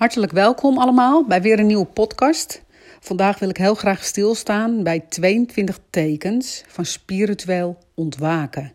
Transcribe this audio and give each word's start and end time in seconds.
Hartelijk 0.00 0.32
welkom 0.32 0.78
allemaal 0.78 1.24
bij 1.24 1.42
weer 1.42 1.58
een 1.58 1.66
nieuwe 1.66 1.86
podcast. 1.86 2.62
Vandaag 3.00 3.38
wil 3.38 3.48
ik 3.48 3.56
heel 3.56 3.74
graag 3.74 4.04
stilstaan 4.04 4.82
bij 4.82 5.00
22 5.00 5.78
tekens 5.90 6.64
van 6.66 6.84
spiritueel 6.84 7.78
ontwaken. 7.94 8.72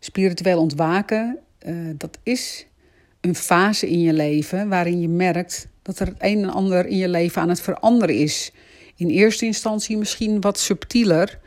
Spiritueel 0.00 0.58
ontwaken, 0.58 1.38
uh, 1.66 1.90
dat 1.96 2.18
is 2.22 2.66
een 3.20 3.34
fase 3.34 3.90
in 3.90 4.00
je 4.00 4.12
leven 4.12 4.68
waarin 4.68 5.00
je 5.00 5.08
merkt 5.08 5.68
dat 5.82 5.98
er 5.98 6.06
het 6.06 6.16
een 6.18 6.42
en 6.42 6.50
ander 6.50 6.86
in 6.86 6.96
je 6.96 7.08
leven 7.08 7.42
aan 7.42 7.48
het 7.48 7.60
veranderen 7.60 8.16
is. 8.16 8.52
In 8.96 9.08
eerste 9.08 9.46
instantie 9.46 9.96
misschien 9.96 10.40
wat 10.40 10.58
subtieler. 10.58 11.38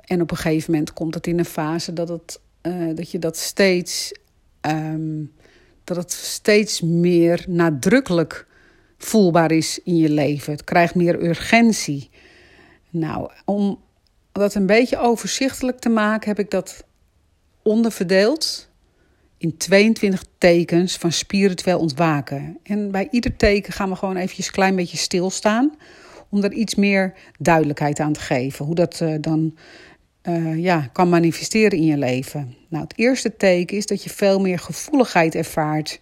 En 0.00 0.20
op 0.20 0.30
een 0.30 0.36
gegeven 0.36 0.72
moment 0.72 0.92
komt 0.92 1.14
het 1.14 1.26
in 1.26 1.38
een 1.38 1.44
fase 1.44 1.92
dat, 1.92 2.08
het, 2.08 2.40
uh, 2.62 2.96
dat 2.96 3.10
je 3.10 3.18
dat 3.18 3.36
steeds 3.36 4.12
um, 4.60 5.32
dat 5.94 6.02
het 6.02 6.12
steeds 6.12 6.80
meer 6.80 7.44
nadrukkelijk 7.48 8.46
voelbaar 8.98 9.50
is 9.50 9.80
in 9.84 9.96
je 9.96 10.10
leven. 10.10 10.52
Het 10.52 10.64
krijgt 10.64 10.94
meer 10.94 11.22
urgentie. 11.22 12.10
Nou, 12.90 13.30
om 13.44 13.78
dat 14.32 14.54
een 14.54 14.66
beetje 14.66 14.98
overzichtelijk 14.98 15.78
te 15.78 15.88
maken, 15.88 16.28
heb 16.28 16.38
ik 16.38 16.50
dat 16.50 16.84
onderverdeeld 17.62 18.68
in 19.38 19.56
22 19.56 20.24
tekens 20.38 20.96
van 20.96 21.12
spiritueel 21.12 21.78
ontwaken. 21.78 22.58
En 22.62 22.90
bij 22.90 23.08
ieder 23.10 23.36
teken 23.36 23.72
gaan 23.72 23.88
we 23.88 23.96
gewoon 23.96 24.16
eventjes 24.16 24.46
een 24.46 24.52
klein 24.52 24.76
beetje 24.76 24.96
stilstaan 24.96 25.74
om 26.28 26.42
er 26.42 26.52
iets 26.52 26.74
meer 26.74 27.14
duidelijkheid 27.38 28.00
aan 28.00 28.12
te 28.12 28.20
geven. 28.20 28.64
Hoe 28.64 28.74
dat 28.74 29.00
uh, 29.00 29.14
dan 29.20 29.56
uh, 30.28 30.62
ja, 30.62 30.88
kan 30.92 31.08
manifesteren 31.08 31.78
in 31.78 31.84
je 31.84 31.96
leven. 31.96 32.54
Nou, 32.68 32.82
het 32.82 32.98
eerste 32.98 33.36
teken 33.36 33.76
is 33.76 33.86
dat 33.86 34.02
je 34.02 34.10
veel 34.10 34.40
meer 34.40 34.58
gevoeligheid 34.58 35.34
ervaart. 35.34 36.00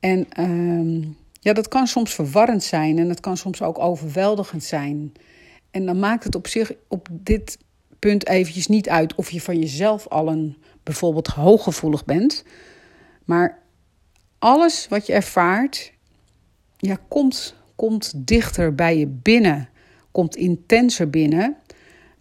En 0.00 0.26
uh, 0.38 1.06
ja, 1.40 1.52
dat 1.52 1.68
kan 1.68 1.86
soms 1.86 2.14
verwarrend 2.14 2.62
zijn 2.62 2.98
en 2.98 3.08
het 3.08 3.20
kan 3.20 3.36
soms 3.36 3.62
ook 3.62 3.78
overweldigend 3.78 4.64
zijn. 4.64 5.12
En 5.70 5.86
dan 5.86 5.98
maakt 5.98 6.24
het 6.24 6.34
op 6.34 6.46
zich 6.46 6.72
op 6.88 7.08
dit 7.10 7.58
punt 7.98 8.26
eventjes 8.26 8.66
niet 8.66 8.88
uit 8.88 9.14
of 9.14 9.30
je 9.30 9.40
van 9.40 9.58
jezelf 9.58 10.08
al 10.08 10.28
een 10.28 10.56
bijvoorbeeld 10.82 11.26
hooggevoelig 11.26 12.04
bent. 12.04 12.44
Maar 13.24 13.58
alles 14.38 14.88
wat 14.88 15.06
je 15.06 15.12
ervaart, 15.12 15.92
ja, 16.76 16.98
komt, 17.08 17.54
komt 17.76 18.12
dichter 18.16 18.74
bij 18.74 18.98
je 18.98 19.06
binnen, 19.06 19.68
komt 20.10 20.36
intenser 20.36 21.10
binnen. 21.10 21.56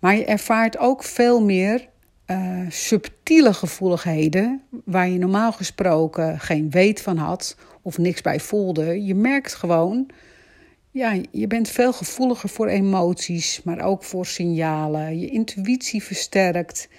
Maar 0.02 0.16
je 0.16 0.26
ervaart 0.26 0.78
ook 0.78 1.04
veel 1.04 1.42
meer 1.42 1.88
uh, 2.28 2.60
subtiele 2.70 3.54
gevoeligheden 3.54 4.62
waar 4.86 5.10
je 5.10 5.18
normaal 5.18 5.52
gesproken 5.52 6.40
geen 6.40 6.70
weet 6.70 7.02
van 7.02 7.18
had 7.18 7.58
of 7.82 7.98
niks 7.98 8.22
bij 8.22 8.40
voelde. 8.40 9.04
Je 9.04 9.16
merkt 9.16 9.56
gewoon, 9.56 10.10
ja, 10.92 11.18
je 11.32 11.48
bent 11.48 11.70
veel 11.70 11.94
gevoeliger 11.94 12.50
voor 12.50 12.68
emoties, 12.68 13.64
maar 13.64 13.82
ook 13.82 14.04
voor 14.04 14.26
signalen. 14.26 15.20
Je 15.20 15.30
intuïtie 15.30 16.04
versterkt. 16.04 16.90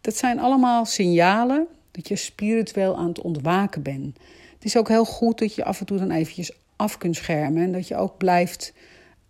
Dat 0.00 0.16
zijn 0.16 0.38
allemaal 0.38 0.84
signalen 0.84 1.66
dat 1.90 2.08
je 2.08 2.16
spiritueel 2.16 2.96
aan 2.96 3.08
het 3.08 3.20
ontwaken 3.20 3.82
bent. 3.82 4.18
Het 4.54 4.64
is 4.64 4.76
ook 4.76 4.88
heel 4.88 5.04
goed 5.04 5.38
dat 5.38 5.54
je 5.54 5.64
af 5.64 5.80
en 5.80 5.86
toe 5.86 5.98
dan 5.98 6.10
eventjes 6.10 6.52
af 6.76 6.98
kunt 6.98 7.16
schermen 7.16 7.62
en 7.62 7.72
dat 7.72 7.88
je 7.88 7.96
ook 7.96 8.16
blijft. 8.16 8.72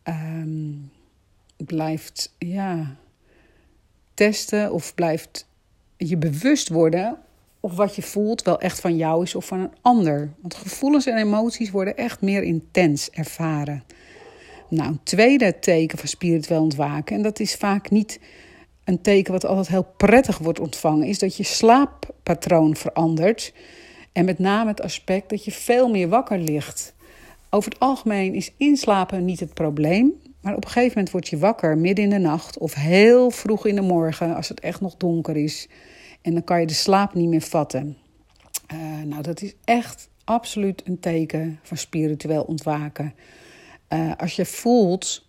Um, 0.05 0.91
blijft 1.67 2.35
ja, 2.39 2.97
testen 4.15 4.73
of 4.73 4.95
blijft 4.95 5.47
je 5.97 6.17
bewust 6.17 6.69
worden 6.69 7.19
of 7.61 7.75
wat 7.75 7.97
je 7.97 8.03
voelt 8.03 8.43
wel 8.43 8.61
echt 8.61 8.81
van 8.81 8.97
jou 8.97 9.23
is 9.23 9.35
of 9.35 9.47
van 9.47 9.61
een 9.61 9.75
ander. 9.83 10.33
Want 10.41 10.55
gevoelens 10.55 11.07
en 11.07 11.17
emoties 11.17 11.71
worden 11.71 11.97
echt 11.97 12.21
meer 12.21 12.43
intens 12.43 13.11
ervaren. 13.11 13.85
Nou, 14.69 14.89
een 14.89 15.03
tweede 15.03 15.59
teken 15.59 15.99
van 15.99 16.09
spiritueel 16.09 16.63
ontwaken, 16.63 17.17
en 17.17 17.23
dat 17.23 17.41
is 17.41 17.55
vaak 17.55 17.91
niet 17.91 18.21
een 18.85 19.01
teken 19.01 19.33
wat 19.33 19.45
altijd 19.45 19.69
heel 19.69 19.93
prettig 19.97 20.39
wordt 20.39 20.61
ontvangen, 20.61 21.07
is 21.07 21.19
dat 21.19 21.37
je 21.37 21.43
slaappatroon 21.43 22.77
verandert. 22.77 23.53
En 24.13 24.25
met 24.25 24.39
name 24.39 24.71
het 24.71 24.81
aspect 24.81 25.31
dat 25.31 25.45
je 25.45 25.51
veel 25.51 25.89
meer 25.89 26.09
wakker 26.09 26.39
ligt. 26.39 26.95
Over 27.51 27.71
het 27.71 27.81
algemeen 27.81 28.35
is 28.35 28.53
inslapen 28.57 29.25
niet 29.25 29.41
het 29.41 29.55
probleem. 29.55 30.13
Maar 30.49 30.57
op 30.57 30.65
een 30.65 30.71
gegeven 30.71 30.95
moment 30.95 31.13
word 31.13 31.29
je 31.29 31.39
wakker 31.39 31.79
midden 31.79 32.05
in 32.05 32.11
de 32.11 32.19
nacht 32.19 32.59
of 32.59 32.75
heel 32.75 33.31
vroeg 33.31 33.67
in 33.67 33.75
de 33.75 33.81
morgen 33.81 34.35
als 34.35 34.49
het 34.49 34.61
echt 34.61 34.81
nog 34.81 34.97
donker 34.97 35.37
is. 35.37 35.69
En 36.23 36.33
dan 36.33 36.45
kan 36.45 36.61
je 36.61 36.67
de 36.67 36.75
slaap 36.75 37.15
niet 37.15 37.29
meer 37.29 37.41
vatten. 37.41 37.97
Uh, 38.73 39.03
nou, 39.05 39.23
dat 39.23 39.43
is 39.43 39.55
echt 39.65 40.11
absoluut 40.25 40.83
een 40.87 41.01
teken 41.01 41.59
van 41.63 41.77
spiritueel 41.77 42.43
ontwaken. 42.43 43.15
Uh, 43.93 44.13
als 44.17 44.37
je 44.37 44.45
voelt 44.45 45.29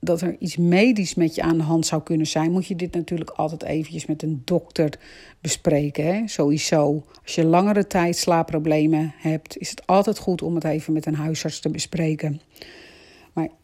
dat 0.00 0.20
er 0.20 0.36
iets 0.38 0.56
medisch 0.56 1.14
met 1.14 1.34
je 1.34 1.42
aan 1.42 1.58
de 1.58 1.64
hand 1.64 1.86
zou 1.86 2.02
kunnen 2.02 2.26
zijn, 2.26 2.52
moet 2.52 2.66
je 2.66 2.76
dit 2.76 2.94
natuurlijk 2.94 3.30
altijd 3.30 3.62
eventjes 3.62 4.06
met 4.06 4.22
een 4.22 4.42
dokter 4.44 4.98
bespreken. 5.40 6.04
Hè? 6.04 6.28
Sowieso. 6.28 7.04
Als 7.22 7.34
je 7.34 7.44
langere 7.44 7.86
tijd 7.86 8.16
slaapproblemen 8.16 9.14
hebt, 9.16 9.56
is 9.56 9.70
het 9.70 9.86
altijd 9.86 10.18
goed 10.18 10.42
om 10.42 10.54
het 10.54 10.64
even 10.64 10.92
met 10.92 11.06
een 11.06 11.14
huisarts 11.14 11.60
te 11.60 11.70
bespreken. 11.70 12.40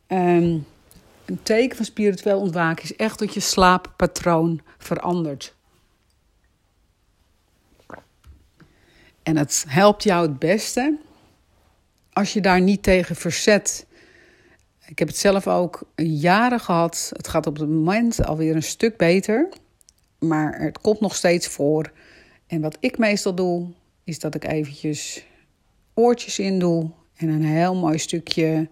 Um, 0.08 0.66
een 1.24 1.42
teken 1.42 1.76
van 1.76 1.84
spiritueel 1.84 2.40
ontwaken 2.40 2.84
is 2.84 2.96
echt 2.96 3.18
dat 3.18 3.34
je 3.34 3.40
slaappatroon 3.40 4.60
verandert. 4.78 5.54
En 9.22 9.36
het 9.36 9.64
helpt 9.68 10.02
jou 10.02 10.26
het 10.26 10.38
beste 10.38 10.98
als 12.12 12.32
je 12.32 12.40
daar 12.40 12.60
niet 12.60 12.82
tegen 12.82 13.16
verzet. 13.16 13.86
Ik 14.86 14.98
heb 14.98 15.08
het 15.08 15.16
zelf 15.16 15.46
ook 15.48 15.82
jaren 15.96 16.60
gehad. 16.60 17.10
Het 17.16 17.28
gaat 17.28 17.46
op 17.46 17.56
het 17.56 17.68
moment 17.68 18.24
alweer 18.24 18.54
een 18.54 18.62
stuk 18.62 18.96
beter. 18.96 19.48
Maar 20.18 20.60
het 20.60 20.78
komt 20.78 21.00
nog 21.00 21.14
steeds 21.14 21.48
voor. 21.48 21.92
En 22.46 22.60
wat 22.60 22.76
ik 22.80 22.98
meestal 22.98 23.34
doe, 23.34 23.68
is 24.04 24.18
dat 24.18 24.34
ik 24.34 24.44
eventjes 24.44 25.24
oortjes 25.94 26.38
in 26.38 26.58
doe. 26.58 26.90
En 27.16 27.28
een 27.28 27.44
heel 27.44 27.74
mooi 27.74 27.98
stukje 27.98 28.68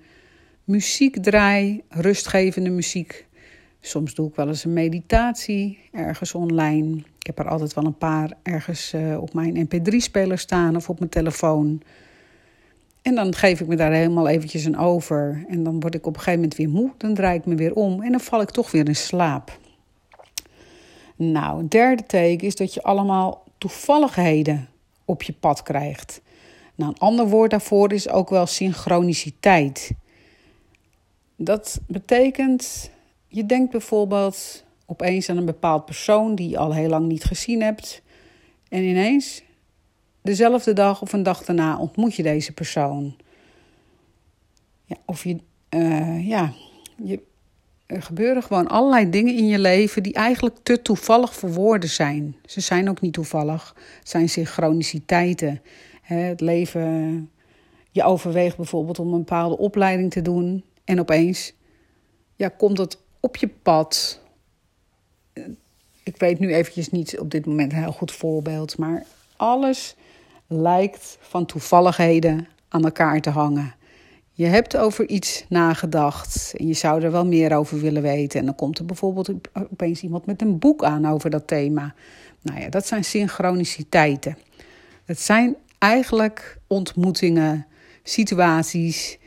muziek 0.64 1.22
draai, 1.22 1.82
rustgevende 1.88 2.70
muziek. 2.70 3.26
Soms 3.80 4.14
doe 4.14 4.28
ik 4.28 4.34
wel 4.34 4.48
eens 4.48 4.64
een 4.64 4.72
meditatie 4.72 5.78
ergens 5.92 6.34
online. 6.34 6.96
Ik 6.96 7.26
heb 7.26 7.38
er 7.38 7.48
altijd 7.48 7.74
wel 7.74 7.84
een 7.84 7.98
paar 7.98 8.32
ergens 8.42 8.92
uh, 8.92 9.20
op 9.20 9.34
mijn 9.34 9.68
mp3-speler 9.68 10.38
staan 10.38 10.76
of 10.76 10.88
op 10.88 10.98
mijn 10.98 11.10
telefoon. 11.10 11.82
En 13.02 13.14
dan 13.14 13.34
geef 13.34 13.60
ik 13.60 13.66
me 13.66 13.76
daar 13.76 13.92
helemaal 13.92 14.28
eventjes 14.28 14.64
een 14.64 14.78
over. 14.78 15.44
En 15.48 15.62
dan 15.62 15.80
word 15.80 15.94
ik 15.94 16.06
op 16.06 16.14
een 16.14 16.20
gegeven 16.20 16.40
moment 16.40 16.58
weer 16.58 16.68
moe. 16.68 16.90
Dan 16.96 17.14
draai 17.14 17.38
ik 17.38 17.46
me 17.46 17.54
weer 17.54 17.74
om 17.74 18.02
en 18.02 18.10
dan 18.10 18.20
val 18.20 18.40
ik 18.40 18.50
toch 18.50 18.70
weer 18.70 18.88
in 18.88 18.96
slaap. 18.96 19.58
Nou, 21.16 21.62
het 21.62 21.70
derde 21.70 22.06
teken 22.06 22.46
is 22.46 22.56
dat 22.56 22.74
je 22.74 22.82
allemaal 22.82 23.44
toevalligheden 23.58 24.68
op 25.04 25.22
je 25.22 25.32
pad 25.32 25.62
krijgt. 25.62 26.20
Nou, 26.74 26.90
een 26.90 26.98
ander 26.98 27.28
woord 27.28 27.50
daarvoor 27.50 27.92
is 27.92 28.08
ook 28.08 28.30
wel 28.30 28.46
synchroniciteit. 28.46 29.90
Dat 31.44 31.80
betekent, 31.86 32.90
je 33.28 33.46
denkt 33.46 33.70
bijvoorbeeld 33.70 34.64
opeens 34.86 35.28
aan 35.28 35.36
een 35.36 35.44
bepaald 35.44 35.84
persoon 35.84 36.34
die 36.34 36.48
je 36.48 36.58
al 36.58 36.74
heel 36.74 36.88
lang 36.88 37.06
niet 37.06 37.24
gezien 37.24 37.62
hebt. 37.62 38.02
En 38.68 38.82
ineens, 38.82 39.42
dezelfde 40.20 40.72
dag 40.72 41.02
of 41.02 41.12
een 41.12 41.22
dag 41.22 41.44
daarna, 41.44 41.78
ontmoet 41.78 42.14
je 42.14 42.22
deze 42.22 42.52
persoon. 42.52 43.16
Ja, 44.84 44.96
of 45.06 45.24
je, 45.24 45.38
uh, 45.70 46.28
ja, 46.28 46.52
je, 47.04 47.20
er 47.86 48.02
gebeuren 48.02 48.42
gewoon 48.42 48.68
allerlei 48.68 49.10
dingen 49.10 49.36
in 49.36 49.46
je 49.46 49.58
leven 49.58 50.02
die 50.02 50.14
eigenlijk 50.14 50.56
te 50.62 50.82
toevallig 50.82 51.34
voor 51.34 51.52
woorden 51.52 51.88
zijn. 51.88 52.36
Ze 52.46 52.60
zijn 52.60 52.88
ook 52.88 53.00
niet 53.00 53.12
toevallig, 53.12 53.74
het 53.98 54.08
zijn 54.08 54.28
synchroniciteiten. 54.28 55.62
Het 56.02 56.40
leven, 56.40 57.30
je 57.90 58.02
overweegt 58.02 58.56
bijvoorbeeld 58.56 58.98
om 58.98 59.12
een 59.12 59.18
bepaalde 59.18 59.58
opleiding 59.58 60.10
te 60.10 60.22
doen. 60.22 60.64
En 60.84 61.00
opeens 61.00 61.52
ja, 62.36 62.48
komt 62.48 62.78
het 62.78 62.98
op 63.20 63.36
je 63.36 63.48
pad. 63.48 64.20
Ik 66.02 66.16
weet 66.16 66.38
nu 66.38 66.54
eventjes 66.54 66.90
niet 66.90 67.18
op 67.18 67.30
dit 67.30 67.46
moment 67.46 67.72
een 67.72 67.78
heel 67.78 67.92
goed 67.92 68.12
voorbeeld, 68.12 68.78
maar 68.78 69.04
alles 69.36 69.96
lijkt 70.46 71.18
van 71.20 71.46
toevalligheden 71.46 72.48
aan 72.68 72.84
elkaar 72.84 73.20
te 73.20 73.30
hangen. 73.30 73.74
Je 74.32 74.46
hebt 74.46 74.76
over 74.76 75.08
iets 75.08 75.44
nagedacht 75.48 76.52
en 76.56 76.66
je 76.66 76.74
zou 76.74 77.02
er 77.02 77.12
wel 77.12 77.26
meer 77.26 77.56
over 77.56 77.80
willen 77.80 78.02
weten. 78.02 78.40
En 78.40 78.46
dan 78.46 78.54
komt 78.54 78.78
er 78.78 78.84
bijvoorbeeld 78.84 79.30
opeens 79.52 80.02
iemand 80.02 80.26
met 80.26 80.42
een 80.42 80.58
boek 80.58 80.84
aan 80.84 81.06
over 81.06 81.30
dat 81.30 81.46
thema. 81.46 81.94
Nou 82.40 82.60
ja, 82.60 82.68
dat 82.68 82.86
zijn 82.86 83.04
synchroniciteiten. 83.04 84.38
Het 85.04 85.20
zijn 85.20 85.56
eigenlijk 85.78 86.58
ontmoetingen, 86.66 87.66
situaties, 88.02 89.18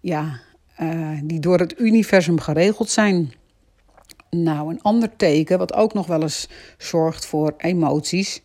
ja, 0.00 0.40
uh, 0.82 1.18
die 1.22 1.40
door 1.40 1.58
het 1.58 1.78
universum 1.78 2.40
geregeld 2.40 2.90
zijn. 2.90 3.32
Nou, 4.30 4.70
een 4.70 4.82
ander 4.82 5.16
teken, 5.16 5.58
wat 5.58 5.74
ook 5.74 5.94
nog 5.94 6.06
wel 6.06 6.22
eens 6.22 6.48
zorgt 6.78 7.26
voor 7.26 7.54
emoties. 7.56 8.42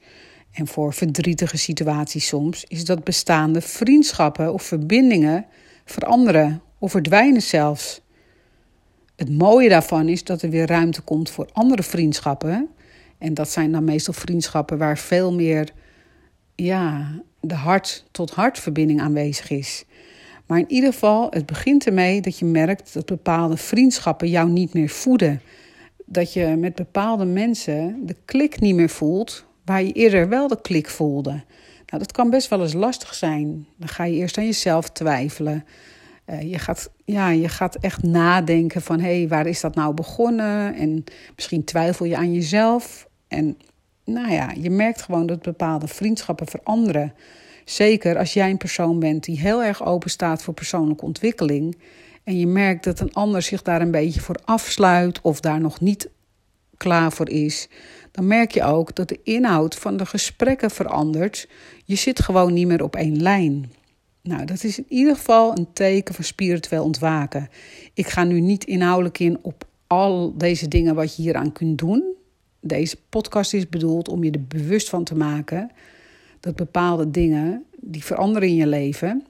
en 0.52 0.68
voor 0.68 0.94
verdrietige 0.94 1.58
situaties 1.58 2.28
soms, 2.28 2.64
is 2.68 2.86
dat 2.86 3.04
bestaande 3.04 3.62
vriendschappen 3.62 4.54
of 4.54 4.64
verbindingen 4.64 5.46
veranderen 5.86 6.62
of 6.80 6.92
verdwijnen 6.92 7.42
zelfs. 7.42 8.02
Het 9.16 9.30
mooie 9.30 9.70
daarvan 9.70 10.08
is 10.08 10.24
dat 10.24 10.42
er 10.42 10.50
weer 10.50 10.68
ruimte 10.68 11.02
komt 11.02 11.30
voor 11.30 11.50
andere 11.54 11.84
vriendschappen. 11.84 12.70
En 13.18 13.34
dat 13.34 13.50
zijn 13.50 13.72
dan 13.72 13.84
meestal 13.84 14.14
vriendschappen 14.14 14.78
waar 14.78 14.98
veel 14.98 15.34
meer 15.34 15.72
ja, 16.56 17.12
de 17.40 17.54
hart-tot-hart 17.54 18.60
verbinding 18.60 19.02
aanwezig 19.02 19.50
is. 19.50 19.86
Maar 20.46 20.60
in 20.60 20.72
ieder 20.72 20.94
geval, 20.94 21.28
het 21.30 21.46
begint 21.46 21.86
ermee 21.86 22.22
dat 22.22 22.40
je 22.40 22.46
merkt 22.46 22.94
dat 22.94 23.06
bepaalde 23.06 23.58
vriendschappen 23.58 24.30
jou 24.30 24.50
niet 24.50 24.74
meer 24.74 24.90
voeden. 24.90 25.42
Dat 26.06 26.34
je 26.34 26.46
met 26.46 26.76
bepaalde 26.76 27.26
mensen 27.26 28.06
de 28.06 28.16
klik 28.26 28.60
niet 28.60 28.76
meer 28.76 28.90
voelt 28.90 29.46
waar 29.66 29.84
je 29.84 29.92
eerder 29.92 30.30
wel 30.30 30.48
de 30.48 30.62
klik 30.62 30.90
voelde. 30.90 31.44
Nou, 31.86 32.08
dat 32.08 32.12
kan 32.12 32.30
best 32.30 32.48
wel 32.48 32.62
eens 32.62 32.74
lastig 32.74 33.14
zijn. 33.14 33.68
Dan 33.78 33.88
ga 33.88 34.04
je 34.04 34.16
eerst 34.16 34.38
aan 34.38 34.46
jezelf 34.46 34.90
twijfelen. 34.90 35.66
Uh, 36.30 36.42
je, 36.42 36.60
gaat, 36.60 36.90
ja, 37.06 37.30
je 37.30 37.50
gaat 37.50 37.76
echt 37.76 38.04
nadenken 38.04 38.82
van 38.82 39.00
hé, 39.00 39.18
hey, 39.18 39.28
waar 39.28 39.48
is 39.48 39.62
dat 39.62 39.76
nou 39.76 39.94
begonnen? 39.94 40.76
En 40.76 41.04
misschien 41.36 41.64
twijfel 41.64 42.06
je 42.06 42.18
aan 42.18 42.34
jezelf. 42.34 43.08
En 43.28 43.58
nou 44.06 44.32
ja, 44.32 44.52
je 44.58 44.70
merkt 44.70 45.02
gewoon 45.02 45.26
dat 45.26 45.42
bepaalde 45.42 45.88
vriendschappen 45.88 46.48
veranderen. 46.48 47.14
Zeker 47.66 48.18
als 48.18 48.34
jij 48.34 48.50
een 48.50 48.58
persoon 48.58 49.00
bent 49.00 49.24
die 49.24 49.40
heel 49.40 49.64
erg 49.64 49.86
open 49.86 50.10
staat 50.10 50.44
voor 50.44 50.54
persoonlijke 50.54 51.06
ontwikkeling. 51.06 51.78
En 52.24 52.40
je 52.40 52.48
merkt 52.48 52.84
dat 52.84 53.00
een 53.00 53.14
ander 53.14 53.42
zich 53.42 53.62
daar 53.62 53.82
een 53.82 53.92
beetje 53.92 54.22
voor 54.22 54.40
afsluit 54.44 55.22
of 55.22 55.40
daar 55.40 55.60
nog 55.62 55.82
niet 55.82 56.10
klaar 56.78 57.12
voor 57.12 57.30
is. 57.30 57.68
Dan 58.12 58.28
merk 58.28 58.52
je 58.52 58.64
ook 58.64 58.96
dat 58.96 59.08
de 59.08 59.20
inhoud 59.24 59.76
van 59.76 59.98
de 59.98 60.06
gesprekken 60.06 60.72
verandert. 60.72 61.48
Je 61.86 61.96
zit 61.96 62.22
gewoon 62.22 62.54
niet 62.54 62.68
meer 62.68 62.84
op 62.84 62.96
één 62.96 63.22
lijn. 63.22 63.72
Nou, 64.22 64.46
dat 64.46 64.64
is 64.64 64.78
in 64.78 64.86
ieder 64.90 65.16
geval 65.16 65.58
een 65.58 65.68
teken 65.74 66.16
van 66.16 66.24
spiritueel 66.24 66.84
ontwaken. 66.84 67.50
Ik 67.94 68.08
ga 68.08 68.24
nu 68.24 68.40
niet 68.40 68.64
inhoudelijk 68.64 69.20
in 69.20 69.38
op 69.42 69.68
al 69.88 70.34
deze 70.38 70.68
dingen 70.68 70.96
wat 70.96 71.16
je 71.16 71.22
hieraan 71.22 71.52
kunt 71.52 71.78
doen. 71.78 72.04
Deze 72.60 72.98
podcast 73.10 73.54
is 73.54 73.70
bedoeld 73.70 74.10
om 74.10 74.24
je 74.24 74.32
er 74.32 74.48
bewust 74.48 74.90
van 74.90 75.04
te 75.04 75.16
maken 75.16 75.72
dat 76.46 76.56
bepaalde 76.56 77.12
dingen 77.12 77.66
die 77.80 78.04
veranderen 78.04 78.50
in 78.50 78.56
je 78.56 78.68
leven 78.68 79.26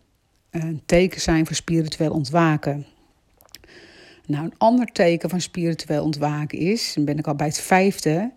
een 0.50 0.82
teken 0.86 1.22
zijn 1.22 1.46
voor 1.46 1.56
spiritueel 1.56 2.12
ontwaken. 2.12 2.86
Nou, 4.26 4.46
een 4.46 4.58
ander 4.58 4.86
teken 4.86 5.30
van 5.30 5.42
spiritueel 5.42 6.04
ontwaken 6.04 6.58
is, 6.58 6.94
dan 6.94 7.06
ben 7.06 7.18
ik 7.18 7.28
al 7.28 7.36
bij 7.36 7.48
het 7.48 7.60
vijfde, 7.60 8.32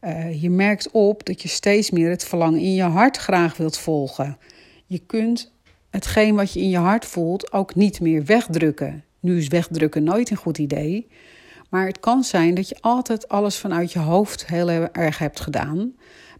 uh, 0.00 0.42
je 0.42 0.50
merkt 0.50 0.90
op 0.90 1.26
dat 1.26 1.42
je 1.42 1.48
steeds 1.48 1.90
meer 1.90 2.10
het 2.10 2.24
verlangen 2.24 2.60
in 2.60 2.74
je 2.74 2.82
hart 2.82 3.16
graag 3.16 3.56
wilt 3.56 3.78
volgen. 3.78 4.38
Je 4.86 4.98
kunt 4.98 5.52
hetgeen 5.90 6.34
wat 6.34 6.52
je 6.52 6.60
in 6.60 6.68
je 6.68 6.78
hart 6.78 7.04
voelt 7.04 7.52
ook 7.52 7.74
niet 7.74 8.00
meer 8.00 8.24
wegdrukken. 8.24 9.04
Nu 9.20 9.38
is 9.38 9.48
wegdrukken 9.48 10.04
nooit 10.04 10.30
een 10.30 10.36
goed 10.36 10.58
idee. 10.58 11.06
Maar 11.70 11.86
het 11.86 12.00
kan 12.00 12.24
zijn 12.24 12.54
dat 12.54 12.68
je 12.68 12.76
altijd 12.80 13.28
alles 13.28 13.56
vanuit 13.56 13.92
je 13.92 13.98
hoofd 13.98 14.46
heel 14.46 14.70
erg 14.92 15.18
hebt 15.18 15.40
gedaan. 15.40 15.92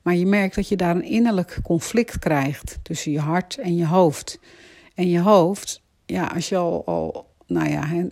Maar 0.09 0.17
je 0.17 0.27
merkt 0.27 0.55
dat 0.55 0.69
je 0.69 0.77
daar 0.77 0.97
een 0.97 1.05
innerlijk 1.05 1.59
conflict 1.63 2.19
krijgt 2.19 2.79
tussen 2.83 3.13
je 3.13 3.21
hart 3.21 3.59
en 3.59 3.77
je 3.77 3.87
hoofd. 3.87 4.39
En 4.95 5.09
je 5.09 5.21
hoofd, 5.21 5.83
ja, 6.07 6.27
als 6.27 6.49
je 6.49 6.57
al, 6.57 6.87
al 6.87 7.35
nou 7.47 7.69
ja, 7.69 8.07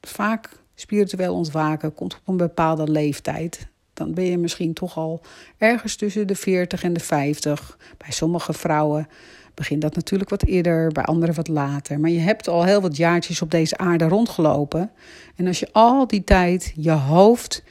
vaak 0.00 0.50
spiritueel 0.74 1.34
ontwaken 1.34 1.94
komt 1.94 2.14
op 2.14 2.20
een 2.28 2.36
bepaalde 2.36 2.90
leeftijd. 2.90 3.66
Dan 3.94 4.14
ben 4.14 4.24
je 4.24 4.38
misschien 4.38 4.72
toch 4.72 4.96
al 4.96 5.20
ergens 5.58 5.96
tussen 5.96 6.26
de 6.26 6.34
40 6.34 6.82
en 6.82 6.92
de 6.92 7.00
50. 7.00 7.78
Bij 7.98 8.10
sommige 8.10 8.52
vrouwen 8.52 9.08
begint 9.54 9.82
dat 9.82 9.94
natuurlijk 9.94 10.30
wat 10.30 10.44
eerder, 10.44 10.92
bij 10.92 11.04
anderen 11.04 11.34
wat 11.34 11.48
later. 11.48 12.00
Maar 12.00 12.10
je 12.10 12.20
hebt 12.20 12.48
al 12.48 12.64
heel 12.64 12.80
wat 12.80 12.96
jaartjes 12.96 13.42
op 13.42 13.50
deze 13.50 13.76
aarde 13.76 14.08
rondgelopen. 14.08 14.90
En 15.36 15.46
als 15.46 15.58
je 15.58 15.68
al 15.72 16.06
die 16.06 16.24
tijd 16.24 16.72
je 16.76 16.90
hoofd, 16.90 17.62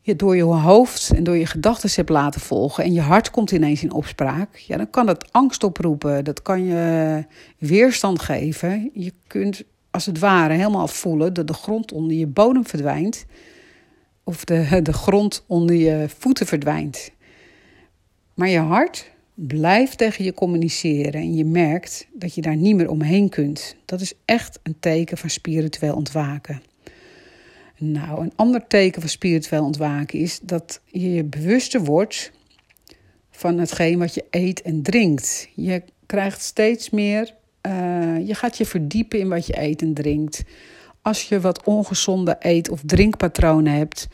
je 0.00 0.16
door 0.16 0.36
je 0.36 0.42
hoofd 0.42 1.10
en 1.14 1.24
door 1.24 1.36
je 1.36 1.46
gedachten 1.46 1.90
hebt 1.94 2.08
laten 2.08 2.40
volgen 2.40 2.84
en 2.84 2.92
je 2.92 3.00
hart 3.00 3.30
komt 3.30 3.50
ineens 3.50 3.82
in 3.82 3.92
opspraak, 3.92 4.56
ja, 4.56 4.76
dan 4.76 4.90
kan 4.90 5.06
dat 5.06 5.32
angst 5.32 5.64
oproepen. 5.64 6.24
Dat 6.24 6.42
kan 6.42 6.64
je 6.64 7.24
weerstand 7.58 8.20
geven. 8.22 8.90
Je 8.94 9.12
kunt 9.26 9.62
als 9.90 10.06
het 10.06 10.18
ware 10.18 10.54
helemaal 10.54 10.88
voelen 10.88 11.34
dat 11.34 11.46
de 11.46 11.52
grond 11.52 11.92
onder 11.92 12.16
je 12.16 12.26
bodem 12.26 12.66
verdwijnt. 12.66 13.26
Of 14.24 14.44
de, 14.44 14.80
de 14.82 14.92
grond 14.92 15.44
onder 15.46 15.76
je 15.76 16.06
voeten 16.18 16.46
verdwijnt. 16.46 17.10
Maar 18.34 18.48
je 18.48 18.58
hart 18.58 19.10
blijft 19.34 19.98
tegen 19.98 20.24
je 20.24 20.34
communiceren 20.34 21.20
en 21.20 21.34
je 21.34 21.44
merkt 21.44 22.06
dat 22.12 22.34
je 22.34 22.40
daar 22.40 22.56
niet 22.56 22.76
meer 22.76 22.90
omheen 22.90 23.28
kunt. 23.28 23.76
Dat 23.84 24.00
is 24.00 24.14
echt 24.24 24.58
een 24.62 24.76
teken 24.80 25.18
van 25.18 25.30
spiritueel 25.30 25.94
ontwaken. 25.94 26.62
Nou, 27.82 28.22
een 28.22 28.32
ander 28.36 28.66
teken 28.66 29.00
van 29.00 29.10
spiritueel 29.10 29.64
ontwaken 29.64 30.18
is 30.18 30.40
dat 30.42 30.80
je 30.84 31.12
je 31.12 31.24
bewuster 31.24 31.84
wordt 31.84 32.32
van 33.30 33.58
hetgeen 33.58 33.98
wat 33.98 34.14
je 34.14 34.24
eet 34.30 34.62
en 34.62 34.82
drinkt. 34.82 35.48
Je 35.54 35.82
krijgt 36.06 36.42
steeds 36.42 36.90
meer, 36.90 37.34
uh, 37.66 38.26
je 38.26 38.34
gaat 38.34 38.58
je 38.58 38.66
verdiepen 38.66 39.18
in 39.18 39.28
wat 39.28 39.46
je 39.46 39.60
eet 39.60 39.82
en 39.82 39.94
drinkt. 39.94 40.42
Als 41.02 41.28
je 41.28 41.40
wat 41.40 41.64
ongezonde 41.64 42.36
eet- 42.38 42.70
of 42.70 42.82
drinkpatronen 42.86 43.72
hebt, 43.72 44.08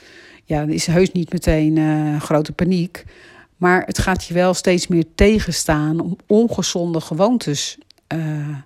ja, 0.44 0.60
dan 0.60 0.70
is 0.70 0.86
heus 0.86 1.12
niet 1.12 1.32
meteen 1.32 1.76
uh, 1.76 2.20
grote 2.20 2.52
paniek. 2.52 3.04
Maar 3.56 3.82
het 3.86 3.98
gaat 3.98 4.24
je 4.24 4.34
wel 4.34 4.54
steeds 4.54 4.86
meer 4.86 5.04
tegenstaan 5.14 6.00
om 6.00 6.16
ongezonde 6.26 7.00
gewoontes 7.00 7.78
uh, 8.14 8.56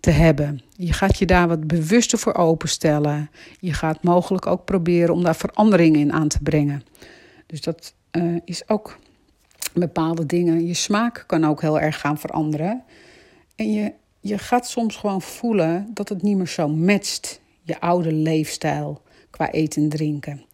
te 0.00 0.10
hebben. 0.10 0.60
Je 0.76 0.92
gaat 0.92 1.18
je 1.18 1.26
daar 1.26 1.48
wat 1.48 1.66
bewuster 1.66 2.18
voor 2.18 2.34
openstellen. 2.34 3.30
Je 3.58 3.72
gaat 3.72 4.02
mogelijk 4.02 4.46
ook 4.46 4.64
proberen 4.64 5.14
om 5.14 5.22
daar 5.22 5.36
veranderingen 5.36 6.00
in 6.00 6.12
aan 6.12 6.28
te 6.28 6.42
brengen. 6.42 6.82
Dus 7.46 7.60
dat 7.60 7.94
uh, 8.12 8.36
is 8.44 8.68
ook 8.68 8.98
bepaalde 9.72 10.26
dingen. 10.26 10.66
Je 10.66 10.74
smaak 10.74 11.24
kan 11.26 11.44
ook 11.44 11.60
heel 11.60 11.80
erg 11.80 12.00
gaan 12.00 12.18
veranderen. 12.18 12.84
En 13.56 13.72
je, 13.72 13.92
je 14.20 14.38
gaat 14.38 14.68
soms 14.68 14.96
gewoon 14.96 15.22
voelen 15.22 15.90
dat 15.94 16.08
het 16.08 16.22
niet 16.22 16.36
meer 16.36 16.48
zo 16.48 16.68
matcht, 16.68 17.40
je 17.62 17.80
oude 17.80 18.12
leefstijl 18.12 19.02
qua 19.30 19.50
eten 19.50 19.82
en 19.82 19.88
drinken. 19.88 20.44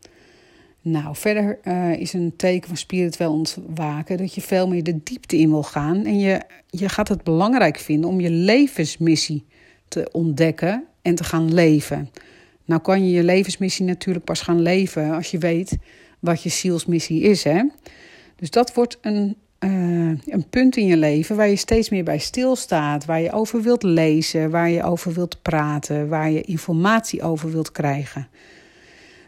Nou, 0.88 1.17
verder 1.17 1.59
uh, 1.65 1.93
is 1.93 2.12
een 2.12 2.33
teken 2.37 2.69
van 2.69 2.77
spiritueel 2.77 3.33
ontwaken 3.33 4.17
dat 4.17 4.35
je 4.35 4.41
veel 4.41 4.69
meer 4.69 4.83
de 4.83 5.03
diepte 5.03 5.37
in 5.37 5.49
wil 5.49 5.62
gaan. 5.62 6.05
En 6.05 6.19
je, 6.19 6.41
je 6.71 6.88
gaat 6.88 7.09
het 7.09 7.23
belangrijk 7.23 7.79
vinden 7.79 8.11
om 8.11 8.21
je 8.21 8.31
levensmissie 8.31 9.45
te 9.88 10.09
ontdekken 10.12 10.85
en 11.02 11.14
te 11.14 11.25
gaan 11.25 11.55
leven. 11.55 12.11
Nou 12.64 12.81
kan 12.81 13.07
je 13.07 13.12
je 13.12 13.25
levensmissie 13.25 13.85
natuurlijk 13.85 14.25
pas 14.25 14.40
gaan 14.40 14.61
leven 14.61 15.14
als 15.14 15.31
je 15.31 15.38
weet 15.38 15.76
wat 16.19 16.43
je 16.43 16.49
zielsmissie 16.49 17.23
is. 17.23 17.45
Hè? 17.45 17.62
Dus 18.37 18.50
dat 18.50 18.75
wordt 18.75 18.99
een, 19.00 19.37
uh, 19.61 20.19
een 20.26 20.47
punt 20.50 20.76
in 20.76 20.87
je 20.87 20.97
leven 20.97 21.37
waar 21.37 21.49
je 21.49 21.57
steeds 21.57 21.90
meer 21.90 22.05
bij 22.05 22.19
stilstaat. 22.19 23.05
Waar 23.05 23.21
je 23.21 23.33
over 23.33 23.62
wilt 23.62 23.83
lezen, 23.83 24.50
waar 24.50 24.71
je 24.71 24.83
over 24.83 25.12
wilt 25.12 25.43
praten, 25.43 26.09
waar 26.09 26.31
je 26.31 26.40
informatie 26.40 27.23
over 27.23 27.50
wilt 27.50 27.73
krijgen. 27.73 28.28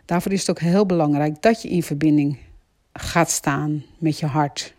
Daarvoor 0.08 0.32
is 0.32 0.40
het 0.40 0.50
ook 0.50 0.60
heel 0.60 0.86
belangrijk 0.86 1.42
dat 1.42 1.62
je 1.62 1.68
in 1.68 1.82
verbinding 1.82 2.38
gaat 2.92 3.30
staan 3.30 3.84
met 3.98 4.18
je 4.18 4.26
hart. 4.26 4.74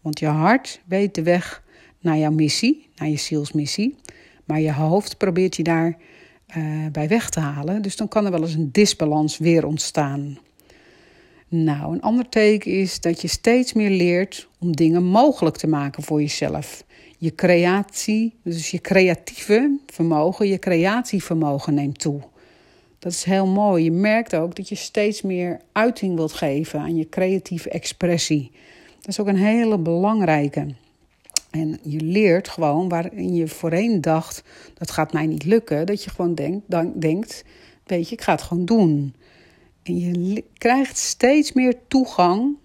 Want 0.00 0.18
je 0.18 0.26
hart 0.26 0.80
weet 0.84 1.14
de 1.14 1.22
weg 1.22 1.62
naar 1.98 2.16
jouw 2.16 2.30
missie, 2.30 2.88
naar 2.96 3.08
je 3.08 3.16
zielsmissie. 3.16 3.96
Maar 4.44 4.60
je 4.60 4.72
hoofd 4.72 5.16
probeert 5.16 5.56
je 5.56 5.62
daar 5.62 5.96
uh, 6.56 6.86
bij 6.92 7.08
weg 7.08 7.30
te 7.30 7.40
halen. 7.40 7.82
Dus 7.82 7.96
dan 7.96 8.08
kan 8.08 8.24
er 8.24 8.30
wel 8.30 8.42
eens 8.42 8.54
een 8.54 8.72
disbalans 8.72 9.38
weer 9.38 9.66
ontstaan. 9.66 10.38
Nou, 11.48 11.94
een 11.94 12.02
ander 12.02 12.28
teken 12.28 12.72
is 12.72 13.00
dat 13.00 13.20
je 13.20 13.28
steeds 13.28 13.72
meer 13.72 13.90
leert 13.90 14.48
om 14.58 14.76
dingen 14.76 15.04
mogelijk 15.04 15.56
te 15.56 15.66
maken 15.66 16.02
voor 16.02 16.20
jezelf. 16.20 16.84
Je 17.18 17.34
creatie, 17.34 18.34
dus 18.42 18.70
je 18.70 18.80
creatieve 18.80 19.78
vermogen, 19.86 20.48
je 20.48 20.58
creatievermogen 20.58 21.74
neemt 21.74 21.98
toe. 21.98 22.29
Dat 23.00 23.12
is 23.12 23.24
heel 23.24 23.46
mooi. 23.46 23.84
Je 23.84 23.92
merkt 23.92 24.34
ook 24.34 24.56
dat 24.56 24.68
je 24.68 24.74
steeds 24.74 25.22
meer 25.22 25.60
uiting 25.72 26.16
wilt 26.16 26.32
geven 26.32 26.80
aan 26.80 26.96
je 26.96 27.08
creatieve 27.08 27.70
expressie. 27.70 28.50
Dat 28.96 29.08
is 29.08 29.20
ook 29.20 29.26
een 29.26 29.36
hele 29.36 29.78
belangrijke. 29.78 30.66
En 31.50 31.78
je 31.82 32.00
leert 32.00 32.48
gewoon 32.48 32.88
waarin 32.88 33.34
je 33.34 33.48
voorheen 33.48 34.00
dacht: 34.00 34.42
dat 34.74 34.90
gaat 34.90 35.12
mij 35.12 35.26
niet 35.26 35.44
lukken. 35.44 35.86
Dat 35.86 36.04
je 36.04 36.10
gewoon 36.10 36.34
denkt, 36.34 36.64
dan, 36.66 36.92
denkt: 36.96 37.44
weet 37.86 38.08
je, 38.08 38.14
ik 38.14 38.22
ga 38.22 38.32
het 38.32 38.42
gewoon 38.42 38.64
doen. 38.64 39.14
En 39.82 40.26
je 40.28 40.44
krijgt 40.58 40.96
steeds 40.96 41.52
meer 41.52 41.74
toegang 41.88 42.56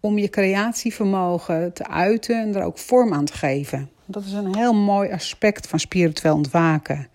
om 0.00 0.18
je 0.18 0.28
creatievermogen 0.28 1.72
te 1.72 1.86
uiten 1.86 2.40
en 2.40 2.54
er 2.54 2.62
ook 2.62 2.78
vorm 2.78 3.12
aan 3.12 3.24
te 3.24 3.32
geven. 3.32 3.90
Dat 4.06 4.24
is 4.24 4.32
een 4.32 4.56
heel 4.56 4.74
mooi 4.74 5.10
aspect 5.10 5.66
van 5.66 5.78
spiritueel 5.78 6.34
ontwaken. 6.34 7.08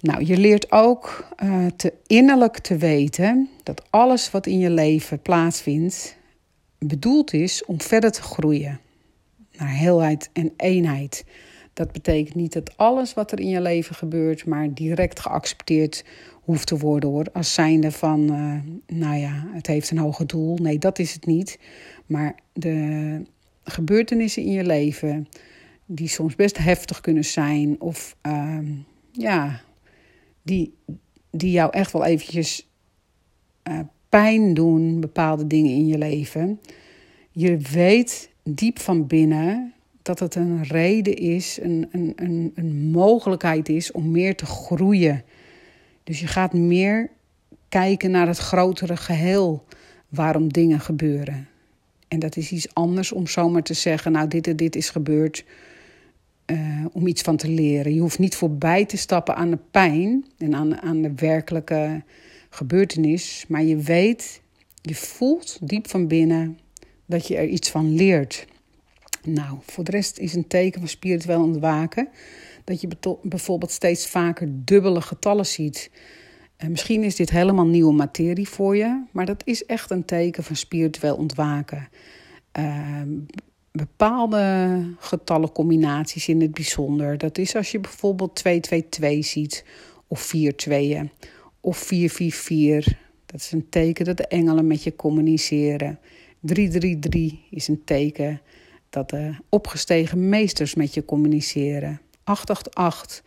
Nou, 0.00 0.24
je 0.24 0.36
leert 0.36 0.72
ook 0.72 1.28
uh, 1.42 1.66
te 1.66 1.92
innerlijk 2.06 2.58
te 2.58 2.76
weten 2.76 3.48
dat 3.62 3.82
alles 3.90 4.30
wat 4.30 4.46
in 4.46 4.58
je 4.58 4.70
leven 4.70 5.20
plaatsvindt, 5.22 6.16
bedoeld 6.78 7.32
is 7.32 7.64
om 7.64 7.80
verder 7.80 8.12
te 8.12 8.22
groeien 8.22 8.80
naar 9.56 9.76
heelheid 9.76 10.30
en 10.32 10.52
eenheid. 10.56 11.24
Dat 11.72 11.92
betekent 11.92 12.34
niet 12.34 12.52
dat 12.52 12.76
alles 12.76 13.14
wat 13.14 13.32
er 13.32 13.40
in 13.40 13.48
je 13.48 13.60
leven 13.60 13.94
gebeurt, 13.94 14.46
maar 14.46 14.74
direct 14.74 15.20
geaccepteerd 15.20 16.04
hoeft 16.30 16.66
te 16.66 16.78
worden 16.78 17.10
hoor. 17.10 17.26
Als 17.32 17.54
zijnde 17.54 17.92
van, 17.92 18.20
uh, 18.20 18.98
nou 18.98 19.16
ja, 19.16 19.46
het 19.52 19.66
heeft 19.66 19.90
een 19.90 19.98
hoger 19.98 20.26
doel. 20.26 20.56
Nee, 20.56 20.78
dat 20.78 20.98
is 20.98 21.12
het 21.12 21.26
niet. 21.26 21.58
Maar 22.06 22.34
de 22.52 23.22
gebeurtenissen 23.64 24.42
in 24.42 24.52
je 24.52 24.64
leven, 24.64 25.28
die 25.86 26.08
soms 26.08 26.36
best 26.36 26.58
heftig 26.58 27.00
kunnen 27.00 27.24
zijn, 27.24 27.80
of 27.80 28.16
uh, 28.26 28.58
ja, 29.12 29.60
die, 30.42 30.74
die 31.30 31.50
jou 31.50 31.70
echt 31.70 31.92
wel 31.92 32.04
eventjes 32.04 32.68
uh, 33.68 33.80
pijn 34.08 34.54
doen, 34.54 35.00
bepaalde 35.00 35.46
dingen 35.46 35.70
in 35.70 35.86
je 35.86 35.98
leven. 35.98 36.60
Je 37.30 37.56
weet 37.56 38.30
diep 38.42 38.78
van 38.78 39.06
binnen 39.06 39.74
dat 40.02 40.18
het 40.18 40.34
een 40.34 40.62
reden 40.62 41.16
is, 41.16 41.58
een, 41.62 41.88
een, 41.92 42.12
een, 42.16 42.52
een 42.54 42.90
mogelijkheid 42.90 43.68
is 43.68 43.92
om 43.92 44.10
meer 44.10 44.36
te 44.36 44.46
groeien. 44.46 45.24
Dus 46.04 46.20
je 46.20 46.26
gaat 46.26 46.52
meer 46.52 47.10
kijken 47.68 48.10
naar 48.10 48.26
het 48.26 48.38
grotere 48.38 48.96
geheel 48.96 49.64
waarom 50.08 50.52
dingen 50.52 50.80
gebeuren. 50.80 51.48
En 52.08 52.18
dat 52.18 52.36
is 52.36 52.52
iets 52.52 52.74
anders 52.74 53.12
om 53.12 53.26
zomaar 53.26 53.62
te 53.62 53.74
zeggen, 53.74 54.12
nou 54.12 54.28
dit 54.28 54.46
en 54.46 54.56
dit 54.56 54.76
is 54.76 54.90
gebeurd, 54.90 55.44
uh, 56.50 56.84
om 56.92 57.06
iets 57.06 57.22
van 57.22 57.36
te 57.36 57.48
leren. 57.48 57.94
Je 57.94 58.00
hoeft 58.00 58.18
niet 58.18 58.36
voorbij 58.36 58.84
te 58.84 58.96
stappen 58.96 59.36
aan 59.36 59.50
de 59.50 59.58
pijn 59.70 60.24
en 60.38 60.54
aan, 60.54 60.80
aan 60.80 61.02
de 61.02 61.12
werkelijke 61.14 62.02
gebeurtenis, 62.50 63.44
maar 63.48 63.62
je 63.62 63.76
weet, 63.76 64.40
je 64.82 64.94
voelt 64.94 65.58
diep 65.62 65.88
van 65.88 66.06
binnen 66.06 66.58
dat 67.06 67.26
je 67.26 67.36
er 67.36 67.46
iets 67.46 67.70
van 67.70 67.94
leert. 67.94 68.46
Nou, 69.22 69.58
voor 69.60 69.84
de 69.84 69.90
rest 69.90 70.18
is 70.18 70.34
een 70.34 70.46
teken 70.46 70.80
van 70.80 70.88
spiritueel 70.88 71.42
ontwaken 71.42 72.08
dat 72.64 72.80
je 72.80 72.88
bijvoorbeeld 73.22 73.70
steeds 73.70 74.06
vaker 74.06 74.48
dubbele 74.64 75.00
getallen 75.00 75.46
ziet. 75.46 75.90
En 76.56 76.66
eh, 76.66 76.68
misschien 76.68 77.02
is 77.02 77.16
dit 77.16 77.30
helemaal 77.30 77.66
nieuwe 77.66 77.92
materie 77.92 78.48
voor 78.48 78.76
je, 78.76 79.04
maar 79.10 79.26
dat 79.26 79.42
is 79.44 79.64
echt 79.64 79.90
een 79.90 80.04
teken 80.04 80.44
van 80.44 80.56
spiritueel 80.56 81.16
ontwaken. 81.16 81.88
Uh, 82.58 83.02
bepaalde 83.72 84.84
getallencombinaties 84.98 86.28
in 86.28 86.40
het 86.40 86.54
bijzonder. 86.54 87.18
Dat 87.18 87.38
is 87.38 87.56
als 87.56 87.70
je 87.70 87.80
bijvoorbeeld 87.80 88.34
222 88.34 89.26
ziet, 89.26 89.64
of 90.06 90.20
4 90.20 90.56
tweeën, 90.56 91.10
of 91.60 91.76
444. 91.78 92.98
Dat 93.26 93.40
is 93.40 93.52
een 93.52 93.68
teken 93.68 94.04
dat 94.04 94.16
de 94.16 94.26
engelen 94.26 94.66
met 94.66 94.82
je 94.82 94.96
communiceren. 94.96 95.98
333 96.40 97.38
is 97.50 97.68
een 97.68 97.84
teken 97.84 98.40
dat 98.90 99.10
de 99.10 99.34
opgestegen 99.48 100.28
meesters 100.28 100.74
met 100.74 100.94
je 100.94 101.04
communiceren. 101.04 102.00
888 102.24 103.22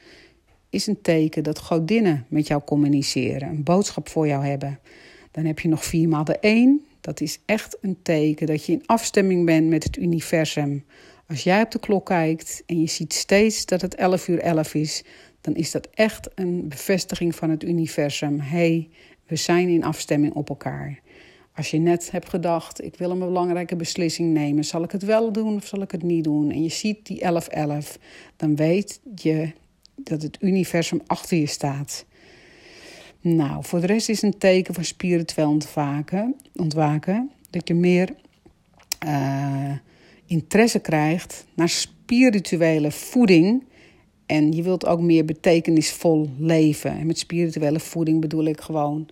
is 0.69 0.88
een 0.88 1.01
teken 1.01 1.43
dat 1.43 1.59
godinnen 1.59 2.25
met 2.27 2.47
jou 2.47 2.62
communiceren, 2.63 3.50
een 3.50 3.63
boodschap 3.63 4.09
voor 4.09 4.27
jou 4.27 4.45
hebben. 4.45 4.79
Dan 5.31 5.45
heb 5.45 5.59
je 5.59 5.67
nog 5.67 5.85
4 5.85 6.07
maal 6.07 6.23
de 6.23 6.39
1. 6.39 6.85
Dat 7.03 7.22
is 7.22 7.39
echt 7.45 7.77
een 7.81 7.98
teken 8.01 8.48
dat 8.48 8.65
je 8.65 8.72
in 8.72 8.83
afstemming 8.86 9.45
bent 9.45 9.67
met 9.67 9.83
het 9.83 9.98
universum. 9.98 10.86
Als 11.27 11.43
jij 11.43 11.62
op 11.62 11.72
de 11.72 11.79
klok 11.79 12.05
kijkt 12.05 12.63
en 12.65 12.79
je 12.79 12.88
ziet 12.88 13.13
steeds 13.13 13.65
dat 13.65 13.81
het 13.81 13.95
11 13.95 14.27
uur 14.27 14.39
11 14.39 14.74
is, 14.74 15.03
dan 15.41 15.55
is 15.55 15.72
dat 15.72 15.88
echt 15.93 16.29
een 16.36 16.67
bevestiging 16.67 17.36
van 17.36 17.50
het 17.50 17.63
universum. 17.63 18.39
hey, 18.39 18.89
we 19.27 19.36
zijn 19.36 19.69
in 19.69 19.83
afstemming 19.83 20.33
op 20.33 20.50
elkaar. 20.50 21.00
Als 21.55 21.72
je 21.72 21.77
net 21.77 22.12
hebt 22.12 22.29
gedacht, 22.29 22.83
ik 22.83 22.95
wil 22.95 23.12
een 23.12 23.19
belangrijke 23.19 23.75
beslissing 23.75 24.33
nemen, 24.33 24.65
zal 24.65 24.83
ik 24.83 24.91
het 24.91 25.03
wel 25.03 25.31
doen 25.31 25.55
of 25.55 25.65
zal 25.65 25.81
ik 25.81 25.91
het 25.91 26.03
niet 26.03 26.24
doen? 26.24 26.51
En 26.51 26.63
je 26.63 26.69
ziet 26.69 27.05
die 27.05 27.19
1111, 27.19 28.00
dan 28.36 28.55
weet 28.55 29.01
je 29.15 29.51
dat 29.95 30.22
het 30.22 30.38
universum 30.41 31.01
achter 31.05 31.38
je 31.38 31.48
staat. 31.48 32.05
Nou, 33.23 33.63
voor 33.63 33.79
de 33.79 33.85
rest 33.85 34.09
is 34.09 34.21
een 34.21 34.37
teken 34.37 34.73
van 34.73 34.83
spiritueel 34.83 35.49
ontwaken, 35.49 36.35
ontwaken 36.55 37.31
dat 37.49 37.67
je 37.67 37.73
meer 37.73 38.15
uh, 39.05 39.71
interesse 40.25 40.79
krijgt 40.79 41.45
naar 41.53 41.69
spirituele 41.69 42.91
voeding. 42.91 43.63
En 44.25 44.51
je 44.51 44.63
wilt 44.63 44.85
ook 44.85 44.99
meer 44.99 45.25
betekenisvol 45.25 46.29
leven. 46.37 46.91
En 46.91 47.05
met 47.05 47.17
spirituele 47.17 47.79
voeding 47.79 48.21
bedoel 48.21 48.45
ik 48.45 48.61
gewoon 48.61 49.07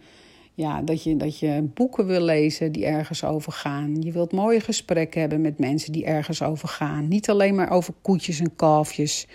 ja, 0.54 0.82
dat, 0.82 1.04
je, 1.04 1.18
dat 1.18 1.40
je 1.40 1.70
boeken 1.74 2.06
wil 2.06 2.22
lezen 2.22 2.72
die 2.72 2.86
ergens 2.86 3.24
over 3.24 3.52
gaan. 3.52 4.02
Je 4.02 4.12
wilt 4.12 4.32
mooie 4.32 4.60
gesprekken 4.60 5.22
hebben 5.22 5.42
met 5.42 5.60
mensen 5.60 5.92
die 5.92 6.06
ergens 6.06 6.42
over 6.42 6.68
gaan. 6.68 7.08
Niet 7.08 7.30
alleen 7.30 7.56
maar 7.56 7.72
over 7.72 7.94
koetjes 8.02 8.40
en 8.40 8.56
kalfjes. 8.56 9.28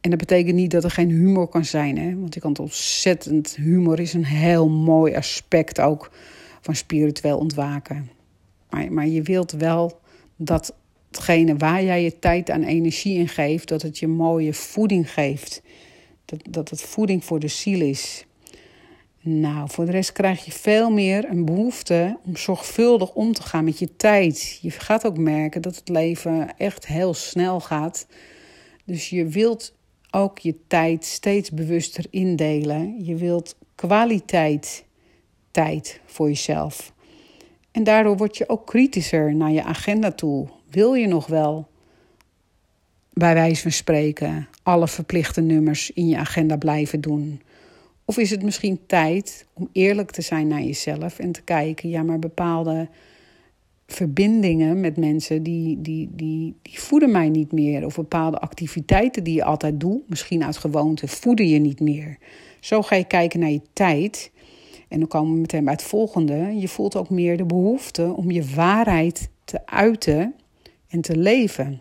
En 0.00 0.10
dat 0.10 0.18
betekent 0.18 0.54
niet 0.54 0.70
dat 0.70 0.84
er 0.84 0.90
geen 0.90 1.10
humor 1.10 1.48
kan 1.48 1.64
zijn. 1.64 1.98
Hè? 1.98 2.20
Want 2.20 2.36
ik 2.36 2.42
kan 2.42 2.58
ontzettend. 2.58 3.56
Humor 3.56 4.00
is 4.00 4.12
een 4.12 4.24
heel 4.24 4.68
mooi 4.68 5.14
aspect 5.14 5.80
ook 5.80 6.10
van 6.60 6.74
spiritueel 6.76 7.38
ontwaken. 7.38 8.10
Maar, 8.70 8.92
maar 8.92 9.06
je 9.06 9.22
wilt 9.22 9.52
wel 9.52 10.00
dat 10.36 10.74
hetgene 11.10 11.56
waar 11.56 11.84
jij 11.84 12.02
je 12.02 12.18
tijd 12.18 12.48
en 12.48 12.64
energie 12.64 13.18
in 13.18 13.28
geeft, 13.28 13.68
dat 13.68 13.82
het 13.82 13.98
je 13.98 14.06
mooie 14.06 14.54
voeding 14.54 15.12
geeft. 15.12 15.62
Dat, 16.24 16.40
dat 16.50 16.70
het 16.70 16.82
voeding 16.82 17.24
voor 17.24 17.40
de 17.40 17.48
ziel 17.48 17.80
is. 17.80 18.24
Nou, 19.22 19.70
voor 19.70 19.84
de 19.84 19.90
rest 19.90 20.12
krijg 20.12 20.44
je 20.44 20.52
veel 20.52 20.90
meer 20.90 21.30
een 21.30 21.44
behoefte 21.44 22.18
om 22.24 22.36
zorgvuldig 22.36 23.12
om 23.12 23.32
te 23.32 23.42
gaan 23.42 23.64
met 23.64 23.78
je 23.78 23.96
tijd. 23.96 24.58
Je 24.62 24.70
gaat 24.70 25.06
ook 25.06 25.18
merken 25.18 25.62
dat 25.62 25.76
het 25.76 25.88
leven 25.88 26.56
echt 26.56 26.86
heel 26.86 27.14
snel 27.14 27.60
gaat. 27.60 28.06
Dus 28.84 29.10
je 29.10 29.26
wilt 29.26 29.74
ook 30.10 30.38
je 30.38 30.54
tijd 30.66 31.04
steeds 31.04 31.50
bewuster 31.50 32.04
indelen. 32.10 33.04
Je 33.04 33.14
wilt 33.16 33.56
kwaliteit 33.74 34.84
tijd 35.50 36.00
voor 36.04 36.28
jezelf. 36.28 36.92
En 37.70 37.84
daardoor 37.84 38.16
word 38.16 38.36
je 38.36 38.48
ook 38.48 38.66
kritischer 38.66 39.34
naar 39.34 39.50
je 39.50 39.62
agenda 39.62 40.12
toe. 40.12 40.48
Wil 40.70 40.94
je 40.94 41.06
nog 41.06 41.26
wel, 41.26 41.68
bij 43.12 43.34
wijze 43.34 43.62
van 43.62 43.72
spreken, 43.72 44.48
alle 44.62 44.88
verplichte 44.88 45.40
nummers 45.40 45.90
in 45.90 46.08
je 46.08 46.16
agenda 46.16 46.56
blijven 46.56 47.00
doen? 47.00 47.42
Of 48.04 48.18
is 48.18 48.30
het 48.30 48.42
misschien 48.42 48.80
tijd 48.86 49.46
om 49.52 49.68
eerlijk 49.72 50.10
te 50.10 50.22
zijn 50.22 50.46
naar 50.46 50.62
jezelf 50.62 51.18
en 51.18 51.32
te 51.32 51.42
kijken, 51.42 51.88
ja, 51.88 52.02
maar 52.02 52.18
bepaalde 52.18 52.88
verbindingen 53.92 54.80
met 54.80 54.96
mensen 54.96 55.42
die, 55.42 55.80
die, 55.80 56.08
die, 56.12 56.54
die 56.62 56.80
voeden 56.80 57.10
mij 57.10 57.28
niet 57.28 57.52
meer. 57.52 57.84
Of 57.84 57.94
bepaalde 57.94 58.38
activiteiten 58.38 59.24
die 59.24 59.34
je 59.34 59.44
altijd 59.44 59.80
doet, 59.80 60.08
misschien 60.08 60.44
uit 60.44 60.56
gewoonte, 60.56 61.08
voeden 61.08 61.48
je 61.48 61.58
niet 61.58 61.80
meer. 61.80 62.18
Zo 62.60 62.82
ga 62.82 62.96
je 62.96 63.04
kijken 63.04 63.40
naar 63.40 63.50
je 63.50 63.62
tijd. 63.72 64.30
En 64.88 64.98
dan 64.98 65.08
komen 65.08 65.32
we 65.32 65.40
meteen 65.40 65.64
bij 65.64 65.72
het 65.72 65.82
volgende. 65.82 66.58
Je 66.58 66.68
voelt 66.68 66.96
ook 66.96 67.10
meer 67.10 67.36
de 67.36 67.44
behoefte 67.44 68.12
om 68.16 68.30
je 68.30 68.44
waarheid 68.54 69.30
te 69.44 69.66
uiten 69.66 70.34
en 70.88 71.00
te 71.00 71.16
leven. 71.16 71.80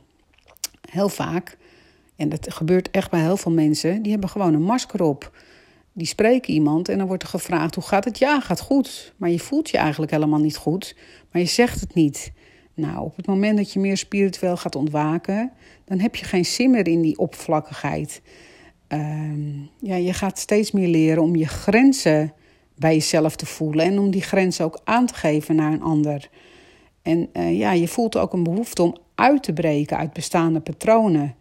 Heel 0.90 1.10
vaak, 1.10 1.58
en 2.16 2.30
dat 2.30 2.54
gebeurt 2.54 2.92
echt 2.92 3.12
bij 3.12 3.22
heel 3.22 3.38
veel 3.38 3.52
mensen, 3.52 4.02
die 4.02 4.12
hebben 4.12 4.30
gewoon 4.30 4.54
een 4.54 4.62
masker 4.62 5.04
op 5.04 5.32
die 5.94 6.08
spreken 6.08 6.54
iemand 6.54 6.90
en 6.90 6.98
dan 6.98 7.08
wordt 7.08 7.24
er 7.24 7.30
gevraagd 7.30 7.76
hoe 7.76 7.84
gaat 7.84 8.06
het? 8.06 8.18
Ja, 8.18 8.40
gaat 8.40 8.60
goed. 8.60 9.14
Maar 9.18 9.30
je 9.30 9.40
voelt 9.40 9.70
je 9.70 9.78
eigenlijk 9.78 10.12
helemaal 10.12 10.40
niet 10.40 10.58
goed, 10.58 10.96
maar 11.32 11.42
je 11.42 11.48
zegt 11.48 11.80
het 11.80 11.94
niet. 11.94 12.32
Nou, 12.74 13.04
op 13.04 13.16
het 13.16 13.28
moment 13.28 13.58
dat 13.58 13.74
je 13.74 13.80
meer 13.80 13.98
spiritueel 13.98 14.58
gaat 14.58 14.76
ontwaken, 14.76 15.52
dan 15.86 16.00
heb 16.00 16.16
je 16.16 16.26
geen 16.26 16.46
zin 16.46 16.72
meer 16.72 16.88
in 16.88 17.02
die 17.02 17.18
oppervlakkigheid. 17.18 18.22
Uh, 18.90 19.00
ja, 19.80 19.96
je 19.96 20.14
gaat 20.14 20.40
steeds 20.40 20.72
meer 20.72 20.88
leren 20.88 21.24
om 21.24 21.36
je 21.36 21.48
grenzen 21.48 22.34
bij 22.76 22.94
jezelf 22.94 23.36
te 23.36 23.46
voelen 23.46 23.86
en 23.86 24.00
om 24.00 24.12
die 24.12 24.22
grenzen 24.22 24.66
ook 24.66 24.82
aan 24.84 25.06
te 25.06 25.14
geven 25.14 25.56
naar 25.56 25.72
een 25.72 25.82
ander. 25.82 26.30
En 27.02 27.30
uh, 27.34 27.58
ja, 27.58 27.72
je 27.72 27.88
voelt 27.88 28.18
ook 28.18 28.34
een 28.34 28.44
behoefte 28.44 28.82
om 28.82 28.98
uit 29.16 29.44
te 29.44 29.54
breken 29.54 29.98
uit 29.98 30.14
bestaande 30.14 30.60
patronen 30.60 31.36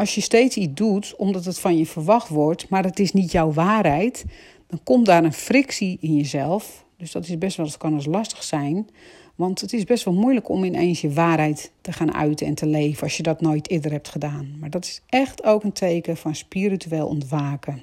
als 0.00 0.14
je 0.14 0.20
steeds 0.20 0.56
iets 0.56 0.74
doet 0.74 1.14
omdat 1.16 1.44
het 1.44 1.58
van 1.58 1.76
je 1.76 1.86
verwacht 1.86 2.28
wordt, 2.28 2.68
maar 2.68 2.84
het 2.84 2.98
is 2.98 3.12
niet 3.12 3.32
jouw 3.32 3.52
waarheid, 3.52 4.24
dan 4.66 4.80
komt 4.84 5.06
daar 5.06 5.24
een 5.24 5.32
frictie 5.32 5.98
in 6.00 6.16
jezelf. 6.16 6.84
Dus 6.96 7.12
dat 7.12 7.28
is 7.28 7.38
best 7.38 7.56
wel, 7.56 7.66
dat 7.66 7.76
kan 7.76 7.92
eens 7.92 8.06
lastig 8.06 8.42
zijn. 8.42 8.88
Want 9.34 9.60
het 9.60 9.72
is 9.72 9.84
best 9.84 10.04
wel 10.04 10.14
moeilijk 10.14 10.48
om 10.48 10.64
ineens 10.64 11.00
je 11.00 11.12
waarheid 11.12 11.72
te 11.80 11.92
gaan 11.92 12.14
uiten 12.14 12.46
en 12.46 12.54
te 12.54 12.66
leven 12.66 13.02
als 13.02 13.16
je 13.16 13.22
dat 13.22 13.40
nooit 13.40 13.70
eerder 13.70 13.90
hebt 13.90 14.08
gedaan. 14.08 14.56
Maar 14.60 14.70
dat 14.70 14.84
is 14.84 15.02
echt 15.06 15.44
ook 15.44 15.64
een 15.64 15.72
teken 15.72 16.16
van 16.16 16.34
spiritueel 16.34 17.06
ontwaken. 17.06 17.82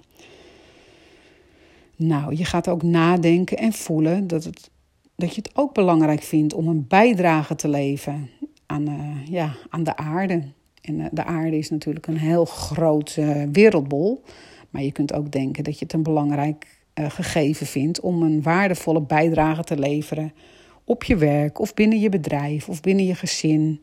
Nou, 1.95 2.35
je 2.35 2.45
gaat 2.45 2.67
ook 2.67 2.83
nadenken 2.83 3.57
en 3.57 3.73
voelen 3.73 4.27
dat, 4.27 4.43
het, 4.43 4.69
dat 5.15 5.35
je 5.35 5.41
het 5.41 5.55
ook 5.55 5.73
belangrijk 5.73 6.21
vindt 6.21 6.53
om 6.53 6.67
een 6.67 6.85
bijdrage 6.87 7.55
te 7.55 7.67
leven 7.67 8.29
aan, 8.65 8.89
uh, 8.89 9.27
ja, 9.29 9.55
aan 9.69 9.83
de 9.83 9.95
aarde. 9.95 10.43
En 10.87 10.99
eh, 10.99 11.05
de 11.11 11.23
aarde 11.23 11.57
is 11.57 11.69
natuurlijk 11.69 12.07
een 12.07 12.17
heel 12.17 12.45
groot 12.45 13.15
uh, 13.19 13.43
wereldbol. 13.51 14.23
Maar 14.69 14.81
je 14.81 14.91
kunt 14.91 15.13
ook 15.13 15.31
denken 15.31 15.63
dat 15.63 15.79
je 15.79 15.83
het 15.83 15.93
een 15.93 16.03
belangrijk 16.03 16.67
uh, 16.95 17.09
gegeven 17.09 17.65
vindt 17.65 17.99
om 17.99 18.21
een 18.21 18.41
waardevolle 18.41 19.01
bijdrage 19.01 19.63
te 19.63 19.79
leveren 19.79 20.33
op 20.83 21.03
je 21.03 21.15
werk 21.15 21.59
of 21.59 21.73
binnen 21.73 21.99
je 21.99 22.09
bedrijf 22.09 22.69
of 22.69 22.81
binnen 22.81 23.05
je 23.05 23.15
gezin. 23.15 23.79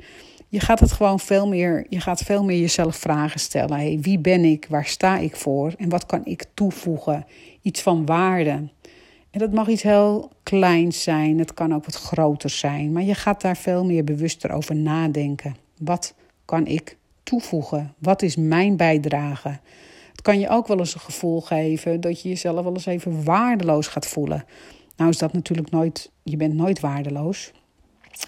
Je 0.48 0.60
gaat 0.60 0.80
het 0.80 0.92
gewoon 0.92 1.20
veel 1.20 1.48
meer, 1.48 1.86
je 1.88 2.00
gaat 2.00 2.22
veel 2.22 2.44
meer 2.44 2.60
jezelf 2.60 2.96
vragen 2.96 3.40
stellen. 3.40 3.76
Hey, 3.76 3.98
wie 4.00 4.18
ben 4.18 4.44
ik? 4.44 4.66
Waar 4.68 4.86
sta 4.86 5.18
ik 5.18 5.36
voor? 5.36 5.72
En 5.78 5.88
wat 5.88 6.06
kan 6.06 6.24
ik 6.24 6.44
toevoegen? 6.54 7.26
Iets 7.62 7.82
van 7.82 8.06
waarde. 8.06 8.68
En 9.30 9.40
dat 9.40 9.52
mag 9.52 9.68
iets 9.68 9.82
heel 9.82 10.30
kleins 10.42 11.02
zijn, 11.02 11.38
het 11.38 11.54
kan 11.54 11.74
ook 11.74 11.84
wat 11.84 11.94
groter 11.94 12.50
zijn. 12.50 12.92
Maar 12.92 13.02
je 13.02 13.14
gaat 13.14 13.40
daar 13.40 13.56
veel 13.56 13.84
meer 13.84 14.04
bewuster 14.04 14.50
over 14.50 14.76
nadenken. 14.76 15.56
Wat 15.78 16.14
kan 16.44 16.66
ik 16.66 16.96
toevoegen? 17.22 17.94
Wat 17.98 18.22
is 18.22 18.36
mijn 18.36 18.76
bijdrage? 18.76 19.58
Het 20.10 20.22
kan 20.22 20.38
je 20.38 20.48
ook 20.48 20.66
wel 20.66 20.78
eens 20.78 20.94
een 20.94 21.00
gevoel 21.00 21.40
geven 21.40 22.00
dat 22.00 22.22
je 22.22 22.28
jezelf 22.28 22.62
wel 22.62 22.72
eens 22.72 22.86
even 22.86 23.24
waardeloos 23.24 23.86
gaat 23.86 24.06
voelen. 24.06 24.44
Nou 24.96 25.10
is 25.10 25.18
dat 25.18 25.32
natuurlijk 25.32 25.70
nooit, 25.70 26.10
je 26.22 26.36
bent 26.36 26.54
nooit 26.54 26.80
waardeloos. 26.80 27.52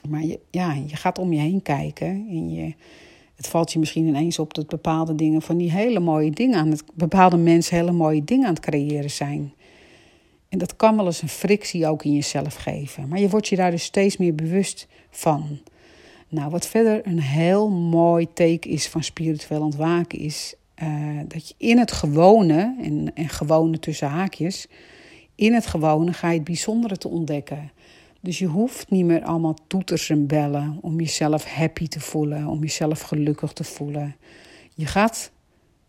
Maar 0.08 0.24
je, 0.24 0.40
ja, 0.50 0.72
je 0.72 0.96
gaat 0.96 1.18
om 1.18 1.32
je 1.32 1.40
heen 1.40 1.62
kijken 1.62 2.26
en 2.28 2.50
je, 2.50 2.74
het 3.36 3.46
valt 3.46 3.72
je 3.72 3.78
misschien 3.78 4.06
ineens 4.06 4.38
op 4.38 4.54
dat 4.54 4.66
bepaalde 4.66 5.14
dingen 5.14 5.42
van 5.42 5.56
die 5.56 5.72
hele 5.72 6.00
mooie 6.00 6.30
dingen 6.30 6.58
aan 6.58 6.70
het, 6.70 6.84
bepaalde 6.94 7.36
mensen 7.36 7.76
hele 7.76 7.92
mooie 7.92 8.24
dingen 8.24 8.46
aan 8.46 8.54
het 8.54 8.64
creëren 8.64 9.10
zijn. 9.10 9.54
En 10.48 10.58
dat 10.58 10.76
kan 10.76 10.96
wel 10.96 11.06
eens 11.06 11.22
een 11.22 11.28
frictie 11.28 11.86
ook 11.86 12.04
in 12.04 12.12
jezelf 12.12 12.54
geven. 12.54 13.08
Maar 13.08 13.18
je 13.18 13.28
wordt 13.28 13.48
je 13.48 13.56
daar 13.56 13.70
dus 13.70 13.82
steeds 13.82 14.16
meer 14.16 14.34
bewust 14.34 14.86
van. 15.10 15.58
Nou, 16.28 16.50
wat 16.50 16.66
verder 16.66 17.06
een 17.06 17.20
heel 17.20 17.70
mooi 17.70 18.32
teken 18.32 18.70
is 18.70 18.88
van 18.88 19.02
spiritueel 19.02 19.60
ontwaken, 19.60 20.18
is 20.18 20.54
uh, 20.82 21.20
dat 21.28 21.48
je 21.48 21.54
in 21.56 21.78
het 21.78 21.92
gewone, 21.92 22.76
en, 22.82 23.10
en 23.14 23.28
gewone 23.28 23.78
tussen 23.78 24.08
haakjes, 24.08 24.66
in 25.34 25.54
het 25.54 25.66
gewone 25.66 26.12
ga 26.12 26.28
je 26.28 26.34
het 26.34 26.44
bijzondere 26.44 26.96
te 26.96 27.08
ontdekken. 27.08 27.70
Dus 28.20 28.38
je 28.38 28.46
hoeft 28.46 28.90
niet 28.90 29.04
meer 29.04 29.24
allemaal 29.24 29.56
toeters 29.66 30.10
en 30.10 30.26
bellen 30.26 30.78
om 30.80 31.00
jezelf 31.00 31.44
happy 31.44 31.88
te 31.88 32.00
voelen, 32.00 32.46
om 32.46 32.60
jezelf 32.60 33.00
gelukkig 33.00 33.52
te 33.52 33.64
voelen. 33.64 34.16
Je 34.74 34.86
gaat 34.86 35.30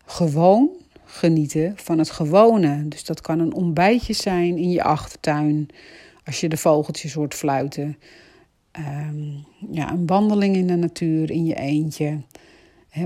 gewoon 0.04 0.68
genieten 1.04 1.72
van 1.76 1.98
het 1.98 2.10
gewone. 2.10 2.88
Dus 2.88 3.04
dat 3.04 3.20
kan 3.20 3.38
een 3.38 3.54
ontbijtje 3.54 4.12
zijn 4.12 4.56
in 4.56 4.70
je 4.70 4.82
achtertuin, 4.82 5.68
als 6.24 6.40
je 6.40 6.48
de 6.48 6.56
vogeltjes 6.56 7.12
hoort 7.12 7.34
fluiten. 7.34 7.96
Ehm, 8.78 9.26
ja, 9.70 9.92
een 9.92 10.06
wandeling 10.06 10.56
in 10.56 10.66
de 10.66 10.76
natuur 10.76 11.30
in 11.30 11.44
je 11.44 11.54
eentje. 11.54 12.20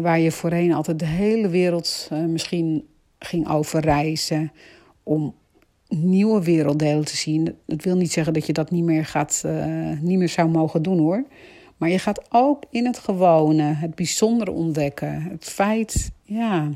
Waar 0.00 0.18
je 0.18 0.32
voorheen 0.32 0.72
altijd 0.72 0.98
de 0.98 1.06
hele 1.06 1.48
wereld 1.48 2.08
uh, 2.12 2.24
misschien 2.24 2.86
ging 3.18 3.48
overreizen 3.48 4.52
om 5.02 5.34
nieuwe 5.88 6.42
werelddelen 6.42 7.04
te 7.04 7.16
zien. 7.16 7.56
Dat 7.66 7.82
wil 7.82 7.96
niet 7.96 8.12
zeggen 8.12 8.32
dat 8.32 8.46
je 8.46 8.52
dat 8.52 8.70
niet 8.70 8.84
meer, 8.84 9.04
gaat, 9.04 9.42
uh, 9.46 10.00
niet 10.00 10.18
meer 10.18 10.28
zou 10.28 10.48
mogen 10.48 10.82
doen 10.82 10.98
hoor. 10.98 11.24
Maar 11.76 11.88
je 11.88 11.98
gaat 11.98 12.26
ook 12.30 12.62
in 12.70 12.86
het 12.86 12.98
gewone, 12.98 13.62
het 13.62 13.94
bijzondere 13.94 14.50
ontdekken. 14.50 15.22
Het 15.22 15.44
feit, 15.44 16.10
ja, 16.22 16.68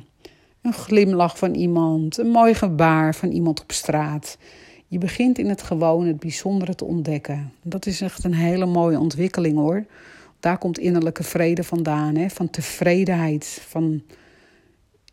een 0.63 0.73
glimlach 0.73 1.39
van 1.39 1.55
iemand, 1.55 2.19
een 2.19 2.31
mooi 2.31 2.55
gebaar 2.55 3.15
van 3.15 3.31
iemand 3.31 3.63
op 3.63 3.73
straat. 3.73 4.39
Je 4.89 4.99
begint 4.99 5.39
in 5.39 5.49
het 5.49 5.63
gewone 5.63 6.07
het 6.07 6.19
bijzondere 6.19 6.75
te 6.75 6.85
ontdekken. 6.85 7.53
Dat 7.63 7.87
is 7.87 8.01
echt 8.01 8.25
een 8.25 8.35
hele 8.35 8.67
mooie 8.67 8.99
ontwikkeling 8.99 9.57
hoor. 9.57 9.85
Daar 10.41 10.59
komt 10.59 10.79
innerlijke 10.79 11.23
vrede 11.23 11.65
vandaan, 11.65 12.17
hè? 12.17 12.29
van 12.29 12.51
tevredenheid, 12.51 13.63
van, 13.67 14.03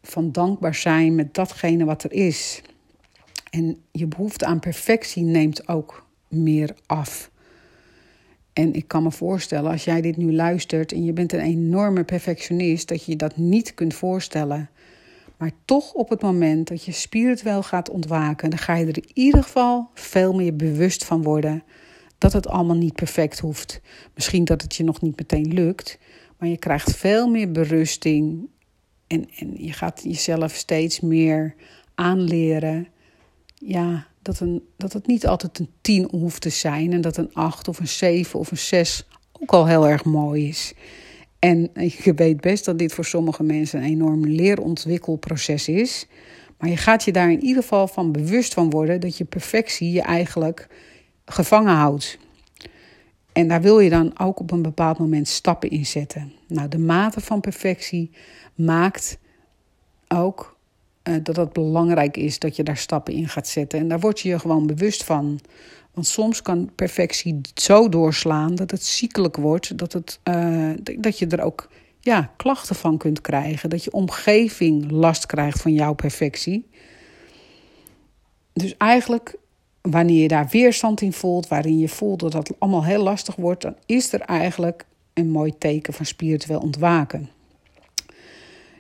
van 0.01 0.32
dankbaar 0.32 0.75
zijn 0.75 1.15
met 1.15 1.34
datgene 1.34 1.86
wat 1.86 2.03
er 2.03 2.12
is. 2.12 2.62
En 3.50 3.77
je 3.92 4.08
behoefte 4.08 4.46
aan 4.46 4.60
perfectie 4.60 5.24
neemt 5.24 5.68
ook 5.68 6.06
meer 6.27 6.75
af. 6.86 7.32
En 8.53 8.74
ik 8.74 8.88
kan 8.88 9.03
me 9.03 9.12
voorstellen, 9.12 9.72
als 9.72 9.84
jij 9.84 10.01
dit 10.01 10.18
nu 10.18 10.34
luistert 10.34 10.92
en 10.92 11.06
je 11.06 11.13
bent 11.13 11.34
een 11.34 11.39
enorme 11.39 12.03
perfectionist, 12.03 12.88
dat 12.88 13.06
je 13.06 13.12
je 13.12 13.18
dat 13.18 13.38
niet 13.38 13.74
kunt 13.74 13.94
voorstellen. 13.94 14.70
Maar 15.38 15.52
toch 15.66 15.94
op 15.94 16.10
het 16.10 16.22
moment 16.22 16.68
dat 16.68 16.84
je 16.84 16.92
spiritueel 16.92 17.63
gaat 17.63 17.89
ontwaken, 17.89 18.50
dan 18.50 18.60
ga 18.60 18.76
je 18.76 18.86
er 18.86 18.98
in 18.98 19.10
ieder 19.13 19.43
geval 19.43 19.89
veel 19.93 20.34
meer 20.34 20.56
bewust 20.56 21.06
van 21.06 21.24
worden 21.24 21.63
dat 22.17 22.34
het 22.34 22.48
allemaal 22.48 22.76
niet 22.76 22.96
perfect 22.96 23.39
hoeft. 23.39 23.82
Misschien 24.13 24.46
dat 24.46 24.62
het 24.62 24.76
je 24.76 24.84
nog 24.84 25.02
niet 25.02 25.17
meteen 25.17 25.54
lukt, 25.54 25.98
maar 26.38 26.50
je 26.50 26.58
krijgt 26.58 26.96
veel 26.96 27.28
meer 27.28 27.52
berusting 27.52 28.48
en, 29.08 29.30
en 29.38 29.54
je 29.58 29.74
gaat 29.74 30.02
jezelf 30.04 30.54
steeds 30.54 31.00
meer 31.00 31.56
aanleren. 31.96 32.88
Ja, 33.56 34.08
dat, 34.22 34.39
een, 34.39 34.63
dat 34.78 34.93
het 34.93 35.08
niet 35.08 35.28
altijd 35.28 35.60
een 35.60 35.69
tien 35.82 36.08
hoeft 36.12 36.41
te 36.41 36.50
zijn 36.50 36.93
en 36.93 37.02
dat 37.02 37.17
een 37.17 37.34
acht 37.34 37.67
of 37.67 37.80
een 37.80 37.88
zeven 37.88 38.39
of 38.39 38.52
een 38.52 38.58
zes 38.58 39.06
ook 39.39 39.54
al 39.54 39.67
heel 39.67 39.88
erg 39.88 40.04
mooi 40.04 40.48
is. 40.48 40.74
En 41.43 41.69
je 42.03 42.13
weet 42.13 42.41
best 42.41 42.65
dat 42.65 42.79
dit 42.79 42.93
voor 42.93 43.06
sommige 43.06 43.43
mensen 43.43 43.79
een 43.79 43.89
enorm 43.89 44.25
leerontwikkelproces 44.25 45.67
is. 45.67 46.08
Maar 46.58 46.69
je 46.69 46.77
gaat 46.77 47.03
je 47.03 47.12
daar 47.12 47.32
in 47.32 47.43
ieder 47.43 47.62
geval 47.62 47.88
van 47.88 48.12
bewust 48.12 48.53
van 48.53 48.69
worden 48.69 48.99
dat 48.99 49.17
je 49.17 49.25
perfectie 49.25 49.91
je 49.91 50.01
eigenlijk 50.01 50.67
gevangen 51.25 51.73
houdt. 51.73 52.17
En 53.34 53.47
daar 53.47 53.62
wil 53.62 53.79
je 53.79 53.89
dan 53.89 54.19
ook 54.19 54.39
op 54.39 54.51
een 54.51 54.62
bepaald 54.62 54.99
moment 54.99 55.27
stappen 55.27 55.69
in 55.69 55.86
zetten. 55.86 56.34
Nou, 56.47 56.67
de 56.67 56.79
mate 56.79 57.21
van 57.21 57.41
perfectie 57.41 58.12
maakt 58.56 59.17
ook 60.08 60.58
uh, 61.03 61.15
dat 61.23 61.36
het 61.36 61.53
belangrijk 61.53 62.17
is 62.17 62.39
dat 62.39 62.56
je 62.56 62.63
daar 62.63 62.77
stappen 62.77 63.13
in 63.13 63.29
gaat 63.29 63.47
zetten. 63.47 63.79
En 63.79 63.88
daar 63.88 63.99
word 63.99 64.19
je 64.19 64.29
je 64.29 64.39
gewoon 64.39 64.67
bewust 64.67 65.03
van. 65.03 65.39
Want 65.93 66.08
soms 66.08 66.41
kan 66.41 66.69
perfectie 66.75 67.41
zo 67.53 67.89
doorslaan 67.89 68.56
dat 68.56 68.71
het 68.71 68.86
ziekelijk 68.86 69.38
wordt, 69.38 69.77
dat, 69.77 69.93
het, 69.93 70.19
uh, 70.23 70.71
dat 70.99 71.19
je 71.19 71.27
er 71.27 71.41
ook 71.41 71.69
ja, 71.99 72.32
klachten 72.38 72.75
van 72.75 72.97
kunt 72.97 73.21
krijgen. 73.21 73.69
Dat 73.69 73.84
je 73.84 73.91
omgeving 73.91 74.91
last 74.91 75.25
krijgt 75.25 75.62
van 75.62 75.73
jouw 75.73 75.93
perfectie. 75.93 76.67
Dus 78.53 78.77
eigenlijk, 78.77 79.36
wanneer 79.82 80.21
je 80.21 80.27
daar 80.27 80.47
weerstand 80.51 81.01
in 81.01 81.13
voelt, 81.13 81.47
waarin 81.47 81.79
je 81.79 81.89
voelt 81.89 82.19
dat 82.19 82.34
het 82.34 82.51
allemaal 82.60 82.86
heel 82.86 83.03
lastig 83.03 83.36
wordt, 83.36 83.62
dan 83.62 83.75
is 83.86 84.13
er 84.13 84.21
eigenlijk 84.21 84.86
een 85.13 85.29
mooi 85.29 85.58
teken 85.58 85.93
van 85.93 86.06
spiritueel 86.06 86.60
ontwaken. 86.60 87.29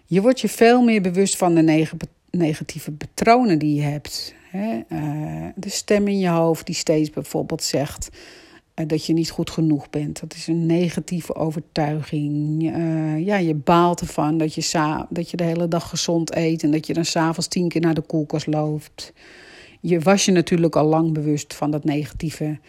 Je 0.05 0.21
wordt 0.21 0.41
je 0.41 0.49
veel 0.49 0.83
meer 0.83 1.01
bewust 1.01 1.37
van 1.37 1.55
de 1.55 1.87
negatieve 2.31 2.91
patronen 2.91 3.59
die 3.59 3.75
je 3.75 3.81
hebt. 3.81 4.33
Uh, 4.55 5.47
de 5.55 5.69
stem 5.69 6.07
in 6.07 6.19
je 6.19 6.29
hoofd 6.29 6.65
die 6.65 6.75
steeds 6.75 7.09
bijvoorbeeld 7.09 7.63
zegt 7.63 8.09
uh, 8.75 8.87
dat 8.87 9.05
je 9.05 9.13
niet 9.13 9.29
goed 9.29 9.49
genoeg 9.49 9.89
bent. 9.89 10.19
Dat 10.19 10.33
is 10.33 10.47
een 10.47 10.65
negatieve 10.65 11.35
overtuiging. 11.35 12.63
Uh, 12.63 13.25
ja, 13.25 13.37
je 13.37 13.55
baalt 13.55 14.01
ervan 14.01 14.37
dat 14.37 14.53
je, 14.53 15.05
dat 15.09 15.29
je 15.29 15.37
de 15.37 15.43
hele 15.43 15.67
dag 15.67 15.89
gezond 15.89 16.35
eet 16.35 16.63
en 16.63 16.71
dat 16.71 16.87
je 16.87 16.93
dan 16.93 17.05
s'avonds 17.05 17.47
tien 17.47 17.67
keer 17.67 17.81
naar 17.81 17.93
de 17.93 18.01
koelkast 18.01 18.47
loopt. 18.47 19.13
Je 19.81 19.99
was 19.99 20.25
je 20.25 20.31
natuurlijk 20.31 20.75
al 20.75 20.85
lang 20.85 21.13
bewust 21.13 21.53
van 21.53 21.71
dat 21.71 21.83
negatieve 21.83 22.59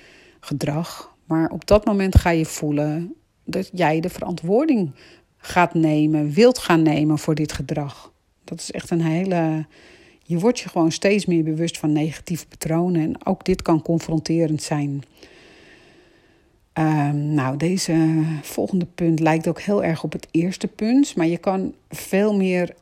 gedrag. 0.41 1.17
Maar 1.27 1.51
op 1.51 1.67
dat 1.67 1.85
moment 1.85 2.17
ga 2.17 2.31
je 2.31 2.45
voelen 2.45 3.15
dat 3.45 3.71
jij 3.73 4.01
de 4.01 4.11
verantwoording 4.11 4.91
gaat 5.37 5.75
nemen, 5.75 6.31
wilt 6.31 6.59
gaan 6.59 6.83
nemen 6.83 7.19
voor 7.19 7.35
dit 7.35 7.53
gedrag. 7.53 8.13
Dat 8.45 8.61
is 8.61 8.71
echt 8.71 8.91
een 8.91 9.03
hele 9.03 9.67
je 10.27 10.39
wordt 10.39 10.61
je 10.61 10.69
gewoon 10.69 10.93
steeds 10.93 11.27
meer 11.27 11.45
bewust 11.45 11.79
van 11.79 11.93
negatieve 11.93 12.47
patronen. 12.47 13.03
En 13.03 13.27
ook 13.27 13.45
dit 13.45 13.63
kan 13.63 13.83
confronterend 13.83 14.63
zijn. 14.63 15.03
Um, 16.79 17.35
nou, 17.35 17.57
deze 17.57 18.23
volgende 18.43 18.87
punt 18.95 19.21
lijkt 19.21 19.49
ook 19.49 19.61
heel 19.61 19.85
erg 19.85 20.03
op 20.03 20.13
het 20.13 20.29
eerste 20.31 20.69
punt. 20.69 21.17
Maar 21.17 21.27
je 21.27 21.39
kan 21.39 21.75
veel 21.91 22.37
meer 22.37 22.75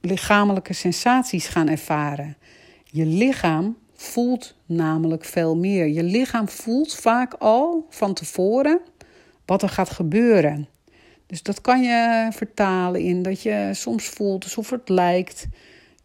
lichamelijke 0.00 0.72
sensaties 0.72 1.46
gaan 1.48 1.68
ervaren. 1.68 2.36
Je 2.84 3.06
lichaam 3.06 3.76
voelt 3.94 4.54
namelijk 4.66 5.24
veel 5.24 5.56
meer. 5.56 5.86
Je 5.86 6.02
lichaam 6.02 6.48
voelt 6.48 6.94
vaak 6.94 7.34
al 7.34 7.86
van 7.90 8.14
tevoren 8.14 8.80
wat 9.46 9.62
er 9.62 9.68
gaat 9.68 9.90
gebeuren. 9.90 10.68
Dus 11.26 11.42
dat 11.42 11.60
kan 11.60 11.82
je 11.82 12.28
vertalen 12.32 13.00
in 13.00 13.22
dat 13.22 13.42
je 13.42 13.70
soms 13.72 14.04
voelt 14.04 14.44
alsof 14.44 14.70
het 14.70 14.88
lijkt 14.88 15.46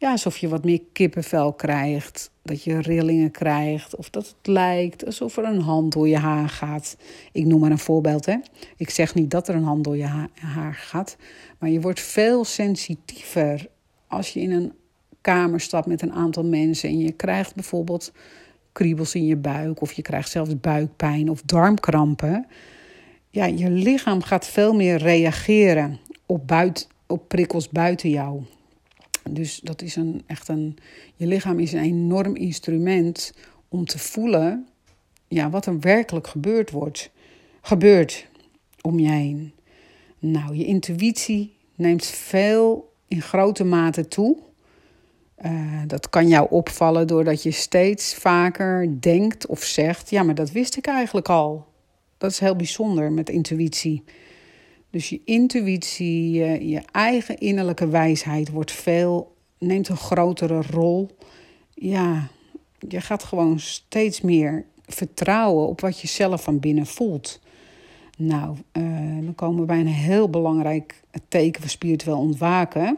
ja, 0.04 0.12
alsof 0.12 0.38
je 0.38 0.48
wat 0.48 0.64
meer 0.64 0.82
kippenvel 0.94 1.54
krijgt. 1.54 2.32
Dat 2.42 2.64
je 2.64 2.82
rillingen 2.82 3.32
krijgt. 3.32 3.96
Of 3.96 4.10
dat 4.10 4.28
het 4.28 4.48
lijkt 4.48 5.06
alsof 5.06 5.38
er 5.38 5.44
een 5.44 5.62
hand 5.62 5.92
door 5.92 6.08
je 6.08 6.18
haar 6.18 6.50
gaat. 6.50 6.98
Ik 7.32 7.46
noem 7.46 7.60
maar 7.60 7.72
een 7.72 7.78
voorbeeld. 7.78 8.26
Hè. 8.26 8.36
Ik 8.78 8.90
zeg 8.90 9.16
niet 9.16 9.32
dat 9.32 9.48
er 9.48 9.56
een 9.56 9.64
hand 9.64 9.84
door 9.84 9.98
je 9.98 10.28
haar 10.36 10.74
gaat. 10.74 11.18
Maar 11.60 11.70
je 11.70 11.82
wordt 11.82 12.00
veel 12.00 12.46
sensitiever 12.46 13.68
als 14.08 14.30
je 14.30 14.40
in 14.40 14.52
een 14.52 14.74
kamer 15.22 15.60
stapt 15.60 15.88
met 15.88 16.02
een 16.02 16.14
aantal 16.14 16.44
mensen. 16.44 16.90
En 16.90 17.00
je 17.00 17.12
krijgt 17.12 17.56
bijvoorbeeld 17.56 18.12
kriebels 18.72 19.16
in 19.16 19.26
je 19.26 19.38
buik. 19.38 19.82
Of 19.82 19.92
je 19.92 20.02
krijgt 20.02 20.30
zelfs 20.30 20.60
buikpijn 20.60 21.30
of 21.30 21.42
darmkrampen. 21.42 22.48
Ja, 23.30 23.46
je 23.46 23.70
lichaam 23.70 24.22
gaat 24.22 24.48
veel 24.48 24.74
meer 24.74 24.98
reageren 24.98 26.00
op, 26.26 26.48
buiten, 26.48 26.88
op 27.08 27.28
prikkels 27.28 27.70
buiten 27.70 28.10
jou. 28.10 28.44
Dus 29.30 29.60
dat 29.60 29.82
is 29.82 29.96
een, 29.96 30.24
echt 30.26 30.48
een. 30.48 30.78
Je 31.16 31.28
lichaam 31.28 31.60
is 31.60 31.74
een 31.74 31.80
enorm 31.80 32.36
instrument 32.36 33.34
om 33.70 33.86
te 33.86 34.00
voelen 34.00 34.68
ja, 35.34 35.50
wat 35.50 35.66
er 35.66 35.80
werkelijk 35.80 36.28
gebeurd 36.28 36.72
wordt, 36.72 37.10
gebeurt 37.62 38.28
om 38.82 39.00
je 39.00 39.10
heen. 39.10 39.54
Nou, 40.20 40.56
je 40.56 40.66
intuïtie 40.66 41.56
neemt 41.76 42.06
veel 42.06 42.94
in 43.08 43.22
grote 43.22 43.64
mate 43.64 44.08
toe. 44.08 44.38
Uh, 45.46 45.82
dat 45.88 46.10
kan 46.10 46.28
jou 46.28 46.48
opvallen 46.50 47.08
doordat 47.08 47.44
je 47.44 47.52
steeds 47.52 48.16
vaker 48.16 49.02
denkt 49.02 49.46
of 49.46 49.64
zegt: 49.64 50.10
Ja, 50.10 50.24
maar 50.24 50.36
dat 50.36 50.52
wist 50.52 50.78
ik 50.78 50.86
eigenlijk 50.88 51.30
al. 51.30 51.66
Dat 52.18 52.32
is 52.32 52.40
heel 52.40 52.56
bijzonder 52.56 53.12
met 53.12 53.30
intuïtie. 53.30 54.04
Dus 54.94 55.10
je 55.10 55.22
intuïtie, 55.26 56.32
je, 56.70 56.82
eigen 56.92 57.38
innerlijke 57.38 57.88
wijsheid 57.88 58.50
wordt 58.50 58.72
veel, 58.72 59.36
neemt 59.58 59.90
een 59.90 59.98
grotere 59.98 60.62
rol. 60.62 61.10
Ja, 61.74 62.28
je 62.90 63.02
gaat 63.02 63.24
gewoon 63.24 63.60
steeds 63.60 64.22
meer 64.22 64.66
vertrouwen 64.86 65.68
op 65.68 65.82
wat 65.82 66.00
je 66.00 66.08
zelf 66.08 66.44
van 66.44 66.60
binnen 66.60 66.86
voelt. 66.86 67.40
Nou, 68.18 68.58
uh, 68.74 68.84
dan 69.24 69.36
komen 69.36 69.60
we 69.60 69.66
bij 69.66 69.80
een 69.80 69.88
heel 69.88 70.30
belangrijk 70.30 71.02
teken 71.28 71.62
van 71.62 71.70
spiritueel 71.70 72.20
ontwaken. 72.20 72.98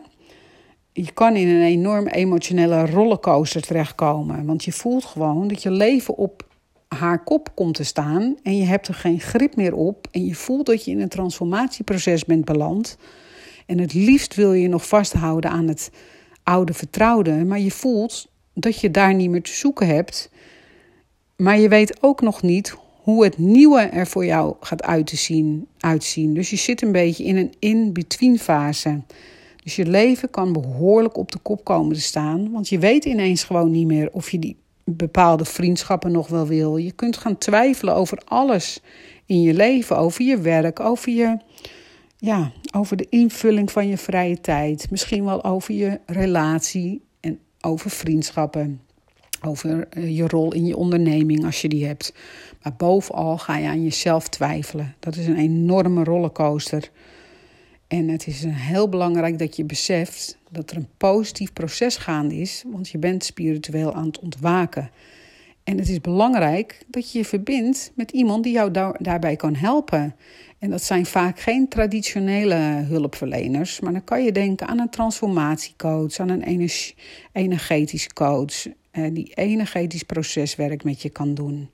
Je 0.91 1.12
kan 1.12 1.36
in 1.36 1.47
een 1.47 1.63
enorm 1.63 2.08
emotionele 2.08 2.86
rollercoaster 2.86 3.62
terechtkomen. 3.62 4.45
Want 4.45 4.63
je 4.63 4.71
voelt 4.71 5.05
gewoon 5.05 5.47
dat 5.47 5.63
je 5.63 5.71
leven 5.71 6.17
op 6.17 6.45
haar 6.88 7.24
kop 7.24 7.56
komt 7.56 7.76
te 7.76 7.84
staan. 7.84 8.36
En 8.43 8.58
je 8.58 8.63
hebt 8.63 8.88
er 8.88 8.93
geen 8.93 9.19
grip 9.19 9.56
meer 9.56 9.76
op. 9.76 10.08
En 10.12 10.26
je 10.26 10.36
voelt 10.36 10.65
dat 10.65 10.86
je 10.86 10.91
in 10.91 11.02
een 11.02 11.10
transformatieproces 11.10 12.26
bent 12.26 12.45
beland. 12.45 12.98
En 13.65 13.80
het 13.80 13.93
liefst 13.93 14.36
wil 14.36 14.54
je 14.54 14.67
nog 14.67 14.88
vasthouden 14.88 15.52
aan 15.52 15.67
het 15.67 15.91
oude 16.43 16.74
vertrouwde. 16.74 17.45
Maar 17.45 17.60
je 17.60 17.71
voelt 17.71 18.28
dat 18.54 18.80
je 18.80 18.91
daar 18.91 19.13
niet 19.13 19.30
meer 19.30 19.43
te 19.43 19.54
zoeken 19.54 19.88
hebt. 19.88 20.30
Maar 21.36 21.60
je 21.60 21.69
weet 21.69 22.04
ook 22.04 22.21
nog 22.21 22.41
niet 22.41 22.76
hoe 23.02 23.24
het 23.24 23.38
nieuwe 23.38 23.82
er 23.82 24.08
voor 24.08 24.26
jou 24.26 24.56
gaat 24.60 24.84
uitzien. 24.84 25.67
uitzien. 25.80 26.34
Dus 26.34 26.50
je 26.50 26.56
zit 26.56 26.82
een 26.82 26.91
beetje 26.91 27.24
in 27.24 27.38
een 27.38 27.54
in-between 27.60 28.39
fase. 28.39 29.02
Dus 29.63 29.76
je 29.76 29.86
leven 29.86 30.30
kan 30.30 30.54
behoorlijk 30.54 31.17
op 31.17 31.32
de 31.32 31.39
kop 31.39 31.63
komen 31.63 31.95
te 31.95 32.02
staan. 32.02 32.52
Want 32.52 32.69
je 32.69 32.80
weet 32.80 33.06
ineens 33.06 33.43
gewoon 33.43 33.71
niet 33.71 33.88
meer 33.88 34.10
of 34.12 34.30
je 34.30 34.39
die 34.39 34.58
bepaalde 34.86 35.45
vriendschappen 35.45 36.12
nog 36.12 36.28
wel 36.28 36.48
wil. 36.48 36.78
Je 36.78 36.91
kunt 36.91 37.17
gaan 37.17 37.38
twijfelen 37.38 37.95
over 37.95 38.21
alles 38.26 38.82
in 39.26 39.41
je 39.41 39.54
leven, 39.54 39.98
over 39.98 40.26
je 40.26 40.38
werk, 40.38 40.80
over 40.80 41.12
je. 41.12 41.38
Ja, 42.17 42.52
over 42.76 42.98
de 42.98 43.08
invulling 43.10 43.71
van 43.71 43.88
je 43.88 43.98
vrije 43.98 44.41
tijd. 44.41 44.91
Misschien 44.91 45.26
wel 45.26 45.43
over 45.43 45.74
je 45.74 46.00
relatie 46.06 47.02
en 47.19 47.39
over 47.62 47.89
vriendschappen. 47.89 48.82
Over 49.41 49.88
eh, 49.89 50.15
je 50.15 50.28
rol 50.28 50.54
in 50.54 50.65
je 50.65 50.78
onderneming 50.78 51.45
als 51.45 51.62
je 51.62 51.69
die 51.69 51.86
hebt. 51.86 52.13
Maar 52.63 52.76
bovenal 52.76 53.38
ga 53.38 53.58
je 53.58 53.67
aan 53.67 53.84
jezelf 53.84 54.28
twijfelen. 54.28 54.95
Dat 55.00 55.15
is 55.15 55.28
een 55.28 55.38
enorme 55.38 56.04
rollercoaster. 56.04 56.91
En 57.95 58.08
het 58.08 58.27
is 58.27 58.43
heel 58.47 58.89
belangrijk 58.89 59.39
dat 59.39 59.55
je 59.55 59.63
beseft 59.63 60.38
dat 60.49 60.71
er 60.71 60.77
een 60.77 60.88
positief 60.97 61.53
proces 61.53 61.97
gaande 61.97 62.36
is, 62.36 62.63
want 62.67 62.89
je 62.89 62.97
bent 62.97 63.23
spiritueel 63.23 63.93
aan 63.93 64.05
het 64.05 64.19
ontwaken. 64.19 64.89
En 65.63 65.77
het 65.77 65.89
is 65.89 66.01
belangrijk 66.01 66.86
dat 66.88 67.12
je 67.12 67.17
je 67.17 67.25
verbindt 67.25 67.91
met 67.93 68.12
iemand 68.12 68.43
die 68.43 68.53
jou 68.53 68.71
daarbij 68.99 69.36
kan 69.36 69.55
helpen. 69.55 70.15
En 70.60 70.69
dat 70.69 70.84
zijn 70.84 71.05
vaak 71.05 71.39
geen 71.39 71.67
traditionele 71.67 72.55
hulpverleners, 72.88 73.79
maar 73.79 73.91
dan 73.91 74.03
kan 74.03 74.23
je 74.23 74.31
denken 74.31 74.67
aan 74.67 74.79
een 74.79 74.89
transformatiecoach, 74.89 76.19
aan 76.19 76.29
een 76.29 76.69
energetisch 77.31 78.13
coach, 78.13 78.67
eh, 78.91 79.13
die 79.13 79.31
energetisch 79.34 80.03
proceswerk 80.03 80.84
met 80.84 81.01
je 81.01 81.10
kan 81.10 81.34
doen. 81.34 81.69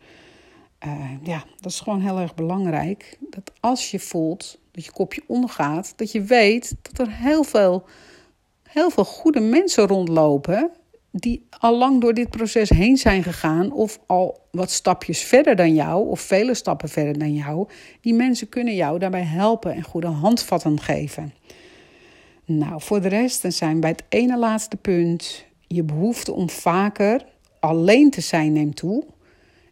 Uh, 0.86 1.12
ja, 1.24 1.44
dat 1.60 1.72
is 1.72 1.80
gewoon 1.80 2.02
heel 2.02 2.20
erg 2.20 2.36
belangrijk. 2.36 3.18
Dat 3.30 3.52
als 3.60 3.92
je 3.92 4.00
voelt 4.00 4.60
dat 4.72 4.86
je 4.86 4.92
kopje 4.92 5.24
ondergaat, 5.28 5.94
dat 5.96 6.12
je 6.12 6.22
weet 6.22 6.76
dat 6.82 7.08
er 7.08 7.14
heel 7.14 7.44
veel, 7.44 7.84
heel 8.64 8.90
veel 8.90 9.06
goede 9.06 9.40
mensen 9.40 9.88
rondlopen 9.88 10.72
die 11.12 11.48
al 11.50 11.78
lang 11.78 12.02
door 12.02 12.14
dit 12.14 12.30
proces 12.30 12.70
heen 12.70 12.98
zijn 12.98 13.24
gegaan 13.24 13.72
of 13.72 14.00
al 14.06 14.48
wat 14.52 14.72
stapjes 14.72 15.22
verder 15.24 15.56
dan 15.56 15.74
jou 15.74 16.08
of 16.08 16.20
vele 16.22 16.54
stappen 16.54 16.90
verder 16.90 17.20
dan 17.20 17.34
jou. 17.34 17.68
Die 18.02 18.14
mensen 18.14 18.50
kunnen 18.50 18.76
jou 18.76 19.00
daarbij 19.00 19.24
helpen 19.24 19.74
en 19.74 19.84
goede 19.84 20.08
handvatten 20.08 20.80
geven. 20.80 21.34
Nou, 22.46 22.82
voor 22.82 23.02
de 23.02 23.08
rest 23.08 23.42
dan 23.42 23.52
zijn 23.52 23.80
bij 23.80 23.90
het 23.90 24.04
ene 24.10 24.38
laatste 24.38 24.78
punt 24.78 25.46
je 25.68 25.84
behoefte 25.84 26.34
om 26.34 26.50
vaker 26.50 27.26
alleen 27.60 28.10
te 28.10 28.22
zijn 28.22 28.54
neemt 28.54 28.76
toe. 28.76 29.04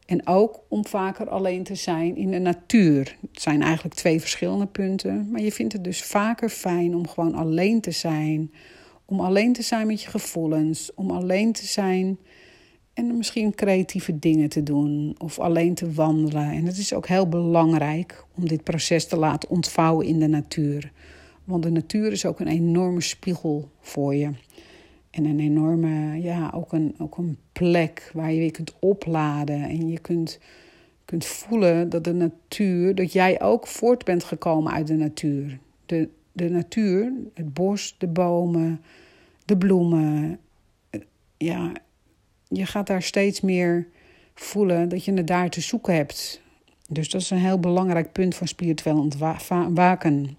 En 0.09 0.27
ook 0.27 0.59
om 0.67 0.85
vaker 0.85 1.29
alleen 1.29 1.63
te 1.63 1.75
zijn 1.75 2.15
in 2.15 2.31
de 2.31 2.39
natuur. 2.39 3.17
Het 3.31 3.41
zijn 3.41 3.61
eigenlijk 3.61 3.95
twee 3.95 4.19
verschillende 4.19 4.65
punten. 4.65 5.31
Maar 5.31 5.41
je 5.41 5.51
vindt 5.51 5.73
het 5.73 5.83
dus 5.83 6.03
vaker 6.03 6.49
fijn 6.49 6.95
om 6.95 7.07
gewoon 7.07 7.35
alleen 7.35 7.81
te 7.81 7.91
zijn. 7.91 8.51
Om 9.05 9.19
alleen 9.19 9.53
te 9.53 9.61
zijn 9.61 9.87
met 9.87 10.01
je 10.01 10.09
gevoelens. 10.09 10.91
Om 10.95 11.11
alleen 11.11 11.53
te 11.53 11.65
zijn 11.65 12.17
en 12.93 13.17
misschien 13.17 13.55
creatieve 13.55 14.19
dingen 14.19 14.49
te 14.49 14.63
doen. 14.63 15.15
Of 15.17 15.39
alleen 15.39 15.73
te 15.73 15.91
wandelen. 15.91 16.51
En 16.51 16.65
het 16.65 16.77
is 16.77 16.93
ook 16.93 17.07
heel 17.07 17.29
belangrijk 17.29 18.25
om 18.35 18.47
dit 18.47 18.63
proces 18.63 19.07
te 19.07 19.17
laten 19.17 19.49
ontvouwen 19.49 20.05
in 20.05 20.19
de 20.19 20.27
natuur. 20.27 20.91
Want 21.43 21.63
de 21.63 21.71
natuur 21.71 22.11
is 22.11 22.25
ook 22.25 22.39
een 22.39 22.47
enorme 22.47 23.01
spiegel 23.01 23.69
voor 23.79 24.15
je. 24.15 24.31
En 25.09 25.25
een 25.25 25.39
enorme, 25.39 26.21
ja, 26.21 26.51
ook 26.55 26.73
een, 26.73 26.95
ook 26.97 27.17
een 27.17 27.37
plek 27.51 28.11
waar 28.13 28.31
je 28.31 28.39
weer 28.39 28.51
kunt 28.51 28.73
opladen. 28.79 29.63
En 29.63 29.89
je 29.89 29.99
kunt, 29.99 30.39
kunt 31.05 31.25
voelen 31.25 31.89
dat 31.89 32.03
de 32.03 32.13
natuur, 32.13 32.95
dat 32.95 33.13
jij 33.13 33.41
ook 33.41 33.67
voort 33.67 34.05
bent 34.05 34.23
gekomen 34.23 34.73
uit 34.73 34.87
de 34.87 34.95
natuur. 34.95 35.59
De, 35.85 36.09
de 36.31 36.49
natuur, 36.49 37.13
het 37.33 37.53
bos, 37.53 37.95
de 37.97 38.07
bomen, 38.07 38.81
de 39.45 39.57
bloemen. 39.57 40.39
Ja, 41.37 41.71
je 42.47 42.65
gaat 42.65 42.87
daar 42.87 43.01
steeds 43.01 43.41
meer 43.41 43.87
voelen 44.33 44.89
dat 44.89 45.05
je 45.05 45.13
het 45.13 45.27
daar 45.27 45.49
te 45.49 45.61
zoeken 45.61 45.95
hebt. 45.95 46.41
Dus 46.89 47.09
dat 47.09 47.21
is 47.21 47.29
een 47.29 47.37
heel 47.37 47.59
belangrijk 47.59 48.11
punt 48.11 48.35
van 48.35 48.47
spiritueel 48.47 48.99
ontwaken. 48.99 50.37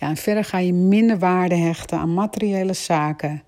Ja, 0.00 0.08
en 0.08 0.16
verder 0.16 0.44
ga 0.44 0.58
je 0.58 0.72
minder 0.72 1.18
waarde 1.18 1.54
hechten 1.54 1.98
aan 1.98 2.14
materiële 2.14 2.72
zaken. 2.72 3.42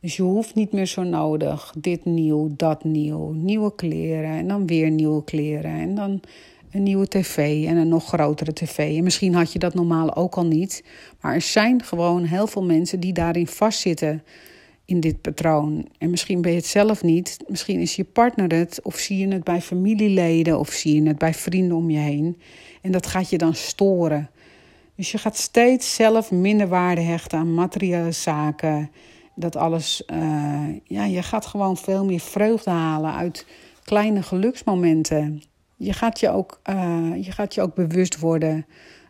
Dus 0.00 0.16
je 0.16 0.22
hoeft 0.22 0.54
niet 0.54 0.72
meer 0.72 0.86
zo 0.86 1.02
nodig. 1.02 1.74
Dit 1.78 2.04
nieuw, 2.04 2.50
dat 2.56 2.84
nieuw. 2.84 3.32
Nieuwe 3.32 3.74
kleren 3.74 4.30
en 4.30 4.48
dan 4.48 4.66
weer 4.66 4.90
nieuwe 4.90 5.24
kleren. 5.24 5.70
En 5.70 5.94
dan 5.94 6.20
een 6.70 6.82
nieuwe 6.82 7.08
tv 7.08 7.66
en 7.66 7.76
een 7.76 7.88
nog 7.88 8.06
grotere 8.06 8.52
tv. 8.52 8.96
En 8.96 9.04
misschien 9.04 9.34
had 9.34 9.52
je 9.52 9.58
dat 9.58 9.74
normaal 9.74 10.14
ook 10.14 10.34
al 10.34 10.46
niet. 10.46 10.84
Maar 11.20 11.34
er 11.34 11.40
zijn 11.40 11.82
gewoon 11.82 12.24
heel 12.24 12.46
veel 12.46 12.64
mensen 12.64 13.00
die 13.00 13.12
daarin 13.12 13.46
vastzitten 13.46 14.22
in 14.84 15.00
dit 15.00 15.20
patroon. 15.20 15.88
En 15.98 16.10
misschien 16.10 16.40
ben 16.40 16.50
je 16.50 16.56
het 16.56 16.66
zelf 16.66 17.02
niet. 17.02 17.38
Misschien 17.46 17.80
is 17.80 17.96
je 17.96 18.04
partner 18.04 18.58
het. 18.58 18.80
Of 18.82 18.96
zie 18.96 19.18
je 19.18 19.28
het 19.28 19.44
bij 19.44 19.60
familieleden. 19.60 20.58
Of 20.58 20.70
zie 20.70 21.02
je 21.02 21.08
het 21.08 21.18
bij 21.18 21.34
vrienden 21.34 21.76
om 21.76 21.90
je 21.90 21.98
heen. 21.98 22.40
En 22.82 22.92
dat 22.92 23.06
gaat 23.06 23.30
je 23.30 23.38
dan 23.38 23.54
storen. 23.54 24.30
Dus 24.96 25.10
je 25.10 25.18
gaat 25.18 25.36
steeds 25.36 25.94
zelf 25.94 26.30
minder 26.30 26.68
waarde 26.68 27.00
hechten 27.00 27.38
aan 27.38 27.54
materiële 27.54 28.12
zaken. 28.12 28.90
Dat 29.34 29.56
alles, 29.56 30.02
uh, 30.12 30.64
ja, 30.84 31.04
je 31.04 31.22
gaat 31.22 31.46
gewoon 31.46 31.76
veel 31.76 32.04
meer 32.04 32.20
vreugde 32.20 32.70
halen 32.70 33.12
uit 33.12 33.46
kleine 33.84 34.22
geluksmomenten. 34.22 35.42
Je 35.76 35.92
gaat 35.92 36.20
je 36.20 36.30
ook, 36.30 36.60
uh, 36.70 37.10
je 37.20 37.32
gaat 37.32 37.54
je 37.54 37.62
ook 37.62 37.74
bewust 37.74 38.18
worden 38.18 38.66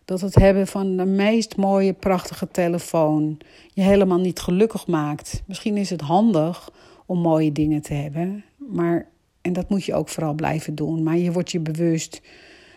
dat 0.06 0.20
het 0.20 0.34
hebben 0.34 0.66
van 0.66 0.96
de 0.96 1.04
meest 1.04 1.56
mooie, 1.56 1.92
prachtige 1.92 2.48
telefoon 2.50 3.38
je 3.72 3.82
helemaal 3.82 4.18
niet 4.18 4.40
gelukkig 4.40 4.86
maakt. 4.86 5.42
Misschien 5.46 5.76
is 5.76 5.90
het 5.90 6.00
handig 6.00 6.70
om 7.06 7.18
mooie 7.18 7.52
dingen 7.52 7.82
te 7.82 7.94
hebben, 7.94 8.44
maar, 8.56 9.08
en 9.40 9.52
dat 9.52 9.68
moet 9.68 9.84
je 9.84 9.94
ook 9.94 10.08
vooral 10.08 10.34
blijven 10.34 10.74
doen. 10.74 11.02
Maar 11.02 11.16
je 11.16 11.32
wordt 11.32 11.50
je 11.50 11.60
bewust 11.60 12.20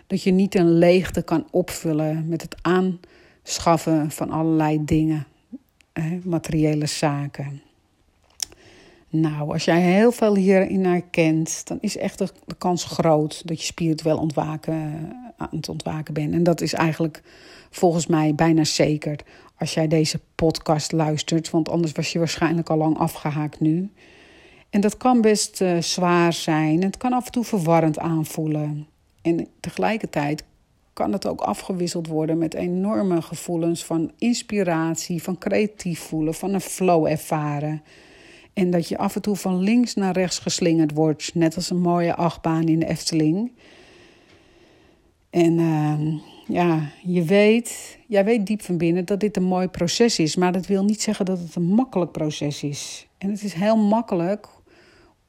dat 0.10 0.24
je 0.24 0.32
niet 0.32 0.56
een 0.56 0.78
leegte 0.78 1.22
kan 1.22 1.48
opvullen 1.52 2.28
met 2.28 2.42
het 2.42 2.56
aanschaffen 2.62 4.12
van 4.12 4.30
allerlei 4.30 4.86
dingen, 4.86 5.28
materiële 6.24 6.86
zaken. 6.86 7.62
Nou, 9.10 9.52
als 9.52 9.66
jij 9.66 9.82
heel 9.82 10.12
veel 10.12 10.36
hierin 10.36 10.86
herkent, 10.86 11.68
dan 11.68 11.78
is 11.82 11.98
echt 11.98 12.18
de, 12.18 12.56
kans 12.58 12.84
groot 12.84 13.48
dat 13.48 13.60
je 13.60 13.66
spiritueel 13.66 14.18
ontwaken, 14.18 14.74
aan 15.38 15.50
het 15.52 15.70
ontwaken 15.70 16.14
bent. 16.14 16.34
En 16.34 16.44
dat 16.44 16.62
is 16.62 16.74
eigenlijk 16.74 17.24
volgens 17.70 18.08
mij 18.08 18.36
bijna 18.36 18.64
zeker 18.64 19.20
als 19.58 19.74
jij 19.74 19.88
deze 19.88 20.20
podcast 20.36 20.92
luistert, 20.92 21.50
want 21.50 21.70
anders 21.70 21.92
was 21.92 22.12
je 22.12 22.20
waarschijnlijk 22.20 22.70
al 22.70 22.78
lang 22.78 22.98
afgehaakt 22.98 23.60
nu. 23.60 23.90
En 24.70 24.82
dat 24.82 24.98
kan 24.98 25.22
best 25.22 25.62
uh, 25.62 25.82
zwaar 25.82 26.34
zijn. 26.34 26.84
Het 26.84 26.98
kan 26.98 27.14
af 27.14 27.26
en 27.26 27.32
toe 27.32 27.44
verwarrend 27.44 28.00
aanvoelen. 28.00 28.88
En 29.30 29.48
tegelijkertijd 29.60 30.44
kan 30.94 31.12
het 31.12 31.28
ook 31.28 31.42
afgewisseld 31.42 32.08
worden 32.08 32.38
met 32.38 32.54
enorme 32.54 33.22
gevoelens 33.22 33.86
van 33.86 34.12
inspiratie, 34.18 35.24
van 35.24 35.38
creatief 35.38 36.00
voelen, 36.00 36.34
van 36.34 36.54
een 36.54 36.62
flow 36.62 37.06
ervaren. 37.06 37.84
En 38.54 38.72
dat 38.72 38.88
je 38.88 38.98
af 38.98 39.16
en 39.16 39.22
toe 39.22 39.36
van 39.36 39.60
links 39.60 39.94
naar 39.94 40.14
rechts 40.14 40.40
geslingerd 40.40 40.94
wordt, 40.94 41.36
net 41.36 41.56
als 41.56 41.70
een 41.70 41.82
mooie 41.82 42.16
achtbaan 42.16 42.68
in 42.68 42.80
de 42.80 42.88
Efteling. 42.88 43.52
En 45.30 45.60
uh, 45.60 46.20
ja, 46.48 46.90
je 47.04 47.24
weet, 47.24 47.98
jij 48.08 48.26
weet 48.26 48.46
diep 48.46 48.62
van 48.62 48.78
binnen 48.78 49.06
dat 49.06 49.20
dit 49.20 49.38
een 49.38 49.44
mooi 49.44 49.68
proces 49.68 50.20
is, 50.20 50.36
maar 50.36 50.52
dat 50.52 50.66
wil 50.66 50.84
niet 50.84 51.02
zeggen 51.02 51.26
dat 51.26 51.40
het 51.40 51.56
een 51.56 51.74
makkelijk 51.74 52.12
proces 52.12 52.64
is. 52.64 53.08
En 53.18 53.30
het 53.30 53.44
is 53.44 53.54
heel 53.54 53.78
makkelijk 53.78 54.48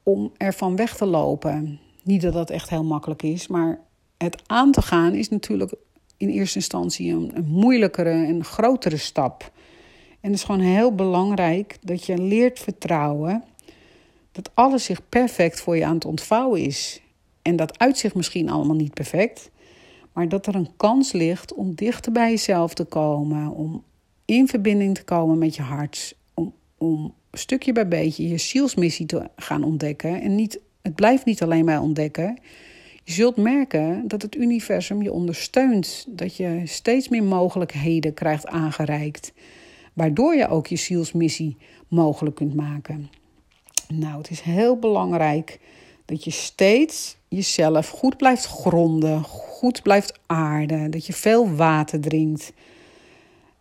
om 0.03 0.31
ervan 0.37 0.75
weg 0.75 0.95
te 0.97 1.05
lopen. 1.05 1.79
Niet 2.03 2.21
dat 2.21 2.33
dat 2.33 2.49
echt 2.49 2.69
heel 2.69 2.83
makkelijk 2.83 3.23
is, 3.23 3.47
maar 3.47 3.79
het 4.21 4.41
aan 4.45 4.71
te 4.71 4.81
gaan 4.81 5.13
is 5.13 5.29
natuurlijk 5.29 5.73
in 6.17 6.29
eerste 6.29 6.57
instantie 6.57 7.11
een, 7.11 7.31
moeilijkere 7.45 8.25
en 8.25 8.43
grotere 8.43 8.97
stap. 8.97 9.51
En 10.09 10.29
het 10.29 10.39
is 10.39 10.43
gewoon 10.43 10.61
heel 10.61 10.95
belangrijk 10.95 11.77
dat 11.81 12.05
je 12.05 12.17
leert 12.17 12.59
vertrouwen 12.59 13.43
dat 14.31 14.51
alles 14.53 14.83
zich 14.83 15.09
perfect 15.09 15.61
voor 15.61 15.77
je 15.77 15.85
aan 15.85 15.93
het 15.93 16.05
ontvouwen 16.05 16.61
is. 16.61 17.01
En 17.41 17.55
dat 17.55 17.79
uitzicht 17.79 18.15
misschien 18.15 18.49
allemaal 18.49 18.75
niet 18.75 18.93
perfect, 18.93 19.49
maar 20.13 20.29
dat 20.29 20.45
er 20.45 20.55
een 20.55 20.69
kans 20.77 21.11
ligt 21.11 21.53
om 21.53 21.75
dichter 21.75 22.11
bij 22.11 22.29
jezelf 22.29 22.73
te 22.73 22.83
komen, 22.83 23.51
om 23.51 23.83
in 24.25 24.47
verbinding 24.47 24.95
te 24.95 25.03
komen 25.03 25.37
met 25.37 25.55
je 25.55 25.61
hart, 25.61 26.15
om, 26.33 26.53
om 26.77 27.13
stukje 27.31 27.73
bij 27.73 27.87
beetje 27.87 28.27
je 28.27 28.37
zielsmissie 28.37 29.05
te 29.05 29.29
gaan 29.35 29.63
ontdekken. 29.63 30.21
En 30.21 30.35
niet, 30.35 30.59
het 30.81 30.95
blijft 30.95 31.25
niet 31.25 31.43
alleen 31.43 31.65
bij 31.65 31.77
ontdekken. 31.77 32.37
Je 33.11 33.17
zult 33.17 33.37
merken 33.37 34.07
dat 34.07 34.21
het 34.21 34.35
universum 34.35 35.01
je 35.01 35.11
ondersteunt, 35.11 36.05
dat 36.09 36.35
je 36.35 36.61
steeds 36.65 37.09
meer 37.09 37.23
mogelijkheden 37.23 38.13
krijgt 38.13 38.47
aangereikt, 38.47 39.33
waardoor 39.93 40.35
je 40.35 40.47
ook 40.47 40.67
je 40.67 40.75
zielsmissie 40.75 41.57
mogelijk 41.87 42.35
kunt 42.35 42.55
maken. 42.55 43.09
Nou, 43.87 44.17
het 44.17 44.29
is 44.29 44.41
heel 44.41 44.77
belangrijk 44.77 45.59
dat 46.05 46.23
je 46.23 46.31
steeds 46.31 47.17
jezelf 47.27 47.89
goed 47.89 48.17
blijft 48.17 48.45
gronden, 48.45 49.23
goed 49.23 49.81
blijft 49.81 50.19
aarden, 50.25 50.91
dat 50.91 51.05
je 51.05 51.13
veel 51.13 51.55
water 51.55 51.99
drinkt. 51.99 52.53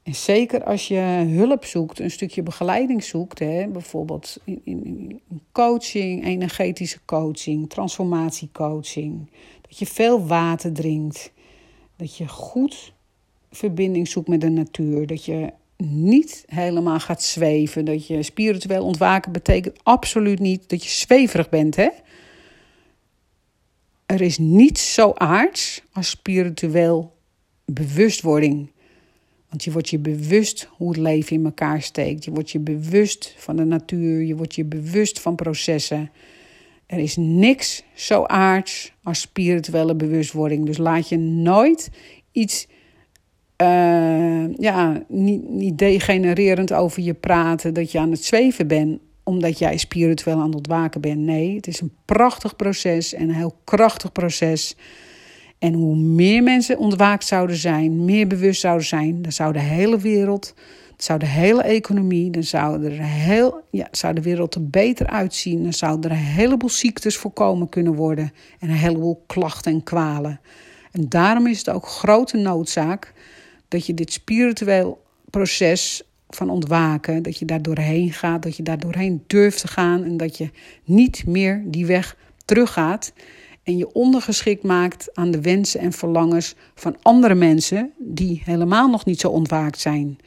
En 0.03 0.15
zeker 0.15 0.65
als 0.65 0.89
je 0.89 1.25
hulp 1.29 1.65
zoekt, 1.65 1.99
een 1.99 2.11
stukje 2.11 2.43
begeleiding 2.43 3.05
zoekt, 3.05 3.39
hè, 3.39 3.67
bijvoorbeeld 3.69 4.37
in, 4.45 4.61
in, 4.65 4.85
in 4.85 5.43
coaching, 5.53 6.25
energetische 6.25 6.99
coaching, 7.05 7.71
transformatiecoaching, 7.71 9.31
dat 9.61 9.79
je 9.79 9.87
veel 9.87 10.27
water 10.27 10.73
drinkt, 10.73 11.33
dat 11.97 12.17
je 12.17 12.29
goed 12.29 12.93
verbinding 13.51 14.09
zoekt 14.09 14.29
met 14.29 14.41
de 14.41 14.49
natuur, 14.49 15.07
dat 15.07 15.25
je 15.25 15.53
niet 15.87 16.45
helemaal 16.47 17.01
gaat 17.01 17.23
zweven, 17.23 17.85
dat 17.85 18.07
je 18.07 18.23
spiritueel 18.23 18.85
ontwaken 18.85 19.33
betekent 19.33 19.79
absoluut 19.83 20.39
niet 20.39 20.69
dat 20.69 20.85
je 20.85 20.91
zweverig 20.91 21.49
bent, 21.49 21.77
hè? 21.77 21.89
Er 24.07 24.21
is 24.21 24.39
niets 24.39 24.95
zo 24.95 25.13
aards 25.15 25.83
als 25.93 26.09
spiritueel 26.09 27.17
bewustwording. 27.65 28.71
Want 29.51 29.65
je 29.65 29.73
wordt 29.73 29.89
je 29.89 29.99
bewust 29.99 30.69
hoe 30.71 30.89
het 30.89 30.97
leven 30.97 31.37
in 31.37 31.45
elkaar 31.45 31.83
steekt. 31.83 32.25
Je 32.25 32.31
wordt 32.31 32.51
je 32.51 32.59
bewust 32.59 33.35
van 33.37 33.57
de 33.57 33.65
natuur. 33.65 34.23
Je 34.23 34.37
wordt 34.37 34.55
je 34.55 34.65
bewust 34.65 35.21
van 35.21 35.35
processen. 35.35 36.11
Er 36.87 36.99
is 36.99 37.17
niks 37.17 37.83
zo 37.95 38.25
aards 38.25 38.93
als 39.03 39.21
spirituele 39.21 39.95
bewustwording. 39.95 40.67
Dus 40.67 40.79
laat 40.79 41.09
je 41.09 41.19
nooit 41.19 41.91
iets 42.33 42.67
uh, 43.63 44.55
ja, 44.57 45.03
niet, 45.09 45.49
niet 45.49 45.79
degenererend 45.79 46.73
over 46.73 47.03
je 47.03 47.15
praten 47.15 47.75
dat 47.75 47.93
je 47.93 47.99
aan 47.99 48.11
het 48.11 48.25
zweven 48.25 48.67
bent 48.67 49.01
omdat 49.23 49.59
jij 49.59 49.77
spiritueel 49.77 50.37
aan 50.37 50.47
het 50.47 50.55
ontwaken 50.55 51.01
bent. 51.01 51.19
Nee, 51.19 51.57
het 51.57 51.67
is 51.67 51.81
een 51.81 51.93
prachtig 52.05 52.57
proces 52.57 53.15
en 53.15 53.29
een 53.29 53.35
heel 53.35 53.57
krachtig 53.65 54.13
proces. 54.13 54.77
En 55.61 55.73
hoe 55.73 55.97
meer 55.97 56.43
mensen 56.43 56.79
ontwaakt 56.79 57.25
zouden 57.25 57.57
zijn, 57.57 58.05
meer 58.05 58.27
bewust 58.27 58.61
zouden 58.61 58.87
zijn, 58.87 59.23
dan 59.23 59.33
zou 59.33 59.53
de 59.53 59.61
hele 59.61 59.99
wereld, 59.99 60.55
zou 60.97 61.19
de 61.19 61.27
hele 61.27 61.63
economie, 61.63 62.31
dan 62.31 62.43
zou, 62.43 62.85
er 62.85 63.03
heel, 63.03 63.61
ja, 63.71 63.89
zou 63.91 64.15
de 64.15 64.23
wereld 64.23 64.55
er 64.55 64.69
beter 64.69 65.07
uitzien. 65.07 65.63
Dan 65.63 65.73
zouden 65.73 66.11
er 66.11 66.17
een 66.17 66.23
heleboel 66.23 66.69
ziektes 66.69 67.17
voorkomen 67.17 67.69
kunnen 67.69 67.95
worden 67.95 68.33
en 68.59 68.69
een 68.69 68.77
heleboel 68.77 69.23
klachten 69.27 69.73
en 69.73 69.83
kwalen. 69.83 70.41
En 70.93 71.09
daarom 71.09 71.47
is 71.47 71.59
het 71.59 71.71
ook 71.71 71.87
grote 71.87 72.37
noodzaak 72.37 73.13
dat 73.69 73.87
je 73.87 73.95
dit 73.95 74.13
spiritueel 74.13 75.03
proces 75.31 76.03
van 76.29 76.51
ontwaken, 76.51 77.23
dat 77.23 77.39
je 77.39 77.45
daar 77.45 77.63
doorheen 77.63 78.13
gaat, 78.13 78.43
dat 78.43 78.57
je 78.57 78.63
daar 78.63 78.79
doorheen 78.79 79.25
durft 79.27 79.61
te 79.61 79.69
gaan 79.69 80.05
en 80.05 80.17
dat 80.17 80.39
je 80.39 80.51
niet 80.85 81.27
meer 81.27 81.63
die 81.67 81.87
weg 81.87 82.17
teruggaat 82.45 83.13
en 83.63 83.77
je 83.77 83.93
ondergeschikt 83.93 84.63
maakt 84.63 85.09
aan 85.15 85.31
de 85.31 85.41
wensen 85.41 85.81
en 85.81 85.93
verlangens 85.93 86.55
van 86.75 86.97
andere 87.03 87.35
mensen 87.35 87.93
die 87.99 88.43
helemaal 88.45 88.89
nog 88.89 89.05
niet 89.05 89.21
zo 89.21 89.29
ontwaakt 89.29 89.79
zijn. 89.79 90.19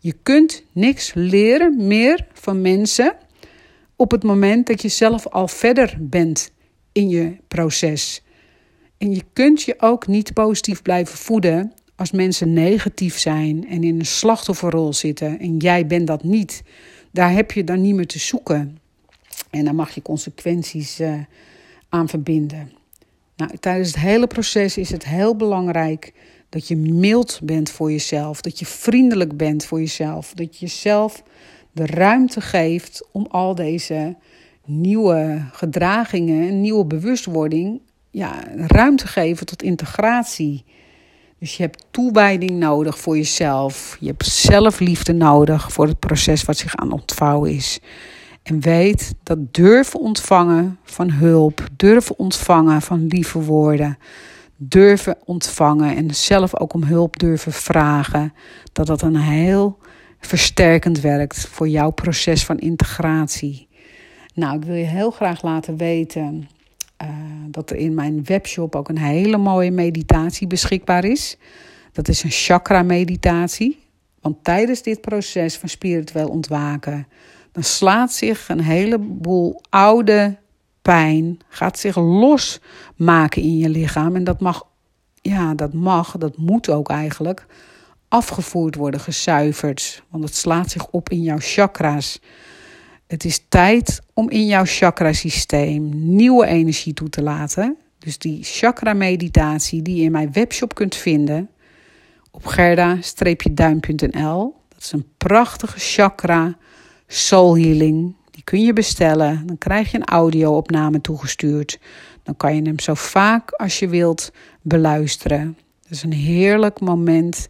Je 0.00 0.14
kunt 0.22 0.64
niks 0.72 1.12
leren 1.14 1.86
meer 1.86 2.26
van 2.32 2.60
mensen 2.60 3.16
op 3.96 4.10
het 4.10 4.22
moment 4.22 4.66
dat 4.66 4.82
je 4.82 4.88
zelf 4.88 5.26
al 5.26 5.48
verder 5.48 5.96
bent 6.00 6.50
in 6.92 7.08
je 7.08 7.36
proces. 7.48 8.22
En 8.98 9.14
je 9.14 9.22
kunt 9.32 9.62
je 9.62 9.74
ook 9.78 10.06
niet 10.06 10.32
positief 10.32 10.82
blijven 10.82 11.18
voeden 11.18 11.72
als 11.96 12.10
mensen 12.10 12.52
negatief 12.52 13.18
zijn 13.18 13.68
en 13.68 13.84
in 13.84 13.98
een 13.98 14.06
slachtofferrol 14.06 14.92
zitten 14.92 15.38
en 15.38 15.56
jij 15.56 15.86
bent 15.86 16.06
dat 16.06 16.22
niet, 16.22 16.62
daar 17.10 17.32
heb 17.32 17.52
je 17.52 17.64
dan 17.64 17.80
niet 17.80 17.94
meer 17.94 18.06
te 18.06 18.18
zoeken. 18.18 18.78
En 19.50 19.64
daar 19.64 19.74
mag 19.74 19.90
je 19.90 20.02
consequenties 20.02 21.00
uh, 21.00 21.20
aan 21.88 22.08
verbinden. 22.08 22.75
Nou, 23.36 23.56
tijdens 23.60 23.88
het 23.88 23.98
hele 23.98 24.26
proces 24.26 24.76
is 24.76 24.90
het 24.90 25.04
heel 25.04 25.36
belangrijk 25.36 26.12
dat 26.48 26.68
je 26.68 26.76
mild 26.76 27.40
bent 27.42 27.70
voor 27.70 27.90
jezelf, 27.90 28.40
dat 28.40 28.58
je 28.58 28.66
vriendelijk 28.66 29.36
bent 29.36 29.64
voor 29.64 29.78
jezelf, 29.78 30.32
dat 30.34 30.58
je 30.58 30.66
jezelf 30.66 31.22
de 31.72 31.86
ruimte 31.86 32.40
geeft 32.40 33.08
om 33.12 33.26
al 33.30 33.54
deze 33.54 34.16
nieuwe 34.64 35.48
gedragingen, 35.52 36.60
nieuwe 36.60 36.84
bewustwording, 36.84 37.80
ja, 38.10 38.44
ruimte 38.54 39.06
geven 39.06 39.46
tot 39.46 39.62
integratie. 39.62 40.64
Dus 41.38 41.56
je 41.56 41.62
hebt 41.62 41.84
toewijding 41.90 42.50
nodig 42.50 42.98
voor 42.98 43.16
jezelf. 43.16 43.96
Je 44.00 44.06
hebt 44.06 44.26
zelfliefde 44.26 45.12
nodig 45.12 45.72
voor 45.72 45.86
het 45.86 45.98
proces 45.98 46.44
wat 46.44 46.56
zich 46.56 46.76
aan 46.76 46.92
ontvouwen 46.92 47.50
is. 47.50 47.80
En 48.46 48.60
weet 48.60 49.14
dat 49.22 49.54
durven 49.54 50.00
ontvangen 50.00 50.78
van 50.82 51.10
hulp, 51.10 51.68
durven 51.76 52.18
ontvangen 52.18 52.82
van 52.82 53.06
lieve 53.06 53.38
woorden, 53.38 53.98
durven 54.56 55.16
ontvangen 55.24 55.96
en 55.96 56.14
zelf 56.14 56.56
ook 56.60 56.72
om 56.72 56.82
hulp 56.82 57.18
durven 57.18 57.52
vragen, 57.52 58.32
dat 58.72 58.86
dat 58.86 59.02
een 59.02 59.16
heel 59.16 59.78
versterkend 60.20 61.00
werkt 61.00 61.48
voor 61.48 61.68
jouw 61.68 61.90
proces 61.90 62.44
van 62.44 62.58
integratie. 62.58 63.68
Nou, 64.34 64.56
ik 64.56 64.64
wil 64.64 64.74
je 64.74 64.84
heel 64.84 65.10
graag 65.10 65.42
laten 65.42 65.76
weten 65.76 66.48
uh, 67.02 67.08
dat 67.50 67.70
er 67.70 67.76
in 67.76 67.94
mijn 67.94 68.24
webshop 68.24 68.76
ook 68.76 68.88
een 68.88 68.98
hele 68.98 69.36
mooie 69.36 69.70
meditatie 69.70 70.46
beschikbaar 70.46 71.04
is. 71.04 71.36
Dat 71.92 72.08
is 72.08 72.22
een 72.22 72.30
chakra-meditatie. 72.30 73.78
Want 74.20 74.44
tijdens 74.44 74.82
dit 74.82 75.00
proces 75.00 75.56
van 75.56 75.68
spiritueel 75.68 76.28
ontwaken, 76.28 77.06
dan 77.56 77.64
slaat 77.64 78.12
zich 78.12 78.48
een 78.48 78.60
heleboel 78.60 79.60
oude 79.68 80.36
pijn, 80.82 81.38
gaat 81.48 81.78
zich 81.78 81.96
losmaken 81.96 83.42
in 83.42 83.58
je 83.58 83.68
lichaam. 83.68 84.16
En 84.16 84.24
dat 84.24 84.40
mag, 84.40 84.66
ja, 85.20 85.54
dat 85.54 85.72
mag, 85.72 86.16
dat 86.18 86.36
moet 86.36 86.70
ook 86.70 86.90
eigenlijk 86.90 87.46
afgevoerd 88.08 88.74
worden, 88.74 89.00
gezuiverd. 89.00 90.02
Want 90.08 90.24
het 90.24 90.34
slaat 90.34 90.70
zich 90.70 90.86
op 90.86 91.08
in 91.08 91.22
jouw 91.22 91.38
chakra's. 91.40 92.20
Het 93.06 93.24
is 93.24 93.44
tijd 93.48 94.00
om 94.14 94.30
in 94.30 94.46
jouw 94.46 94.64
chakrasysteem 94.64 95.90
nieuwe 96.16 96.46
energie 96.46 96.94
toe 96.94 97.08
te 97.08 97.22
laten. 97.22 97.76
Dus 97.98 98.18
die 98.18 98.42
chakra-meditatie 98.42 99.82
die 99.82 99.96
je 99.96 100.02
in 100.02 100.12
mijn 100.12 100.32
webshop 100.32 100.74
kunt 100.74 100.94
vinden 100.94 101.50
op 102.30 102.46
gerda-duim.nl. 102.46 104.54
Dat 104.68 104.82
is 104.82 104.92
een 104.92 105.06
prachtige 105.16 105.78
chakra 105.78 106.56
soul 107.06 107.56
healing. 107.56 108.14
Die 108.30 108.44
kun 108.44 108.62
je 108.62 108.72
bestellen. 108.72 109.46
Dan 109.46 109.58
krijg 109.58 109.90
je 109.90 109.96
een 109.96 110.04
audio-opname 110.04 111.00
toegestuurd. 111.00 111.78
Dan 112.22 112.36
kan 112.36 112.54
je 112.54 112.62
hem 112.62 112.78
zo 112.78 112.94
vaak 112.94 113.50
als 113.50 113.78
je 113.78 113.88
wilt 113.88 114.32
beluisteren. 114.62 115.56
Dat 115.82 115.90
is 115.90 116.02
een 116.02 116.12
heerlijk 116.12 116.80
moment 116.80 117.48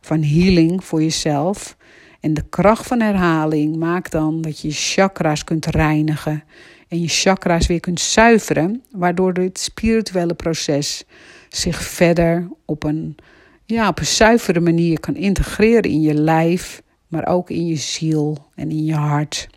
van 0.00 0.22
healing 0.22 0.84
voor 0.84 1.02
jezelf. 1.02 1.76
En 2.20 2.34
de 2.34 2.44
kracht 2.48 2.86
van 2.86 3.00
herhaling 3.00 3.76
maakt 3.76 4.12
dan 4.12 4.40
dat 4.40 4.60
je 4.60 4.68
je 4.68 4.74
chakra's 4.74 5.44
kunt 5.44 5.66
reinigen 5.66 6.44
en 6.88 7.00
je 7.00 7.08
chakra's 7.08 7.66
weer 7.66 7.80
kunt 7.80 8.00
zuiveren, 8.00 8.82
waardoor 8.90 9.32
dit 9.32 9.58
spirituele 9.58 10.34
proces 10.34 11.04
zich 11.48 11.82
verder 11.82 12.48
op 12.64 12.84
een, 12.84 13.16
ja, 13.64 13.88
op 13.88 13.98
een 13.98 14.06
zuivere 14.06 14.60
manier 14.60 15.00
kan 15.00 15.16
integreren 15.16 15.90
in 15.90 16.00
je 16.00 16.14
lijf, 16.14 16.82
maar 17.10 17.26
ook 17.26 17.50
in 17.50 17.66
je 17.66 17.76
ziel 17.76 18.36
en 18.54 18.70
in 18.70 18.84
je 18.84 18.94
hart. 18.94 19.48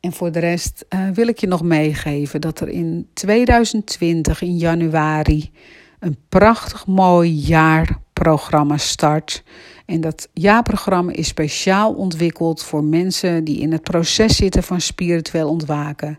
En 0.00 0.12
voor 0.12 0.32
de 0.32 0.38
rest 0.38 0.84
uh, 0.88 1.10
wil 1.10 1.26
ik 1.26 1.38
je 1.38 1.46
nog 1.46 1.62
meegeven 1.62 2.40
dat 2.40 2.60
er 2.60 2.68
in 2.68 3.08
2020 3.12 4.42
in 4.42 4.56
januari 4.56 5.50
een 5.98 6.16
prachtig 6.28 6.86
mooi 6.86 7.30
jaarprogramma 7.30 8.76
start. 8.76 9.42
En 9.86 10.00
dat 10.00 10.28
jaarprogramma 10.32 11.12
is 11.12 11.28
speciaal 11.28 11.94
ontwikkeld 11.94 12.62
voor 12.62 12.84
mensen 12.84 13.44
die 13.44 13.60
in 13.60 13.72
het 13.72 13.82
proces 13.82 14.36
zitten 14.36 14.62
van 14.62 14.80
spiritueel 14.80 15.48
ontwaken. 15.48 16.18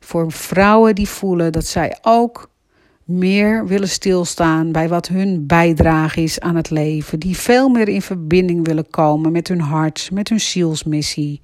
Voor 0.00 0.32
vrouwen 0.32 0.94
die 0.94 1.08
voelen 1.08 1.52
dat 1.52 1.66
zij 1.66 1.98
ook 2.02 2.50
meer 3.08 3.66
willen 3.66 3.88
stilstaan 3.88 4.72
bij 4.72 4.88
wat 4.88 5.08
hun 5.08 5.46
bijdrage 5.46 6.22
is 6.22 6.40
aan 6.40 6.56
het 6.56 6.70
leven. 6.70 7.18
Die 7.18 7.36
veel 7.36 7.68
meer 7.68 7.88
in 7.88 8.02
verbinding 8.02 8.66
willen 8.66 8.90
komen 8.90 9.32
met 9.32 9.48
hun 9.48 9.60
hart, 9.60 10.08
met 10.12 10.28
hun 10.28 10.40
zielsmissie. 10.40 11.40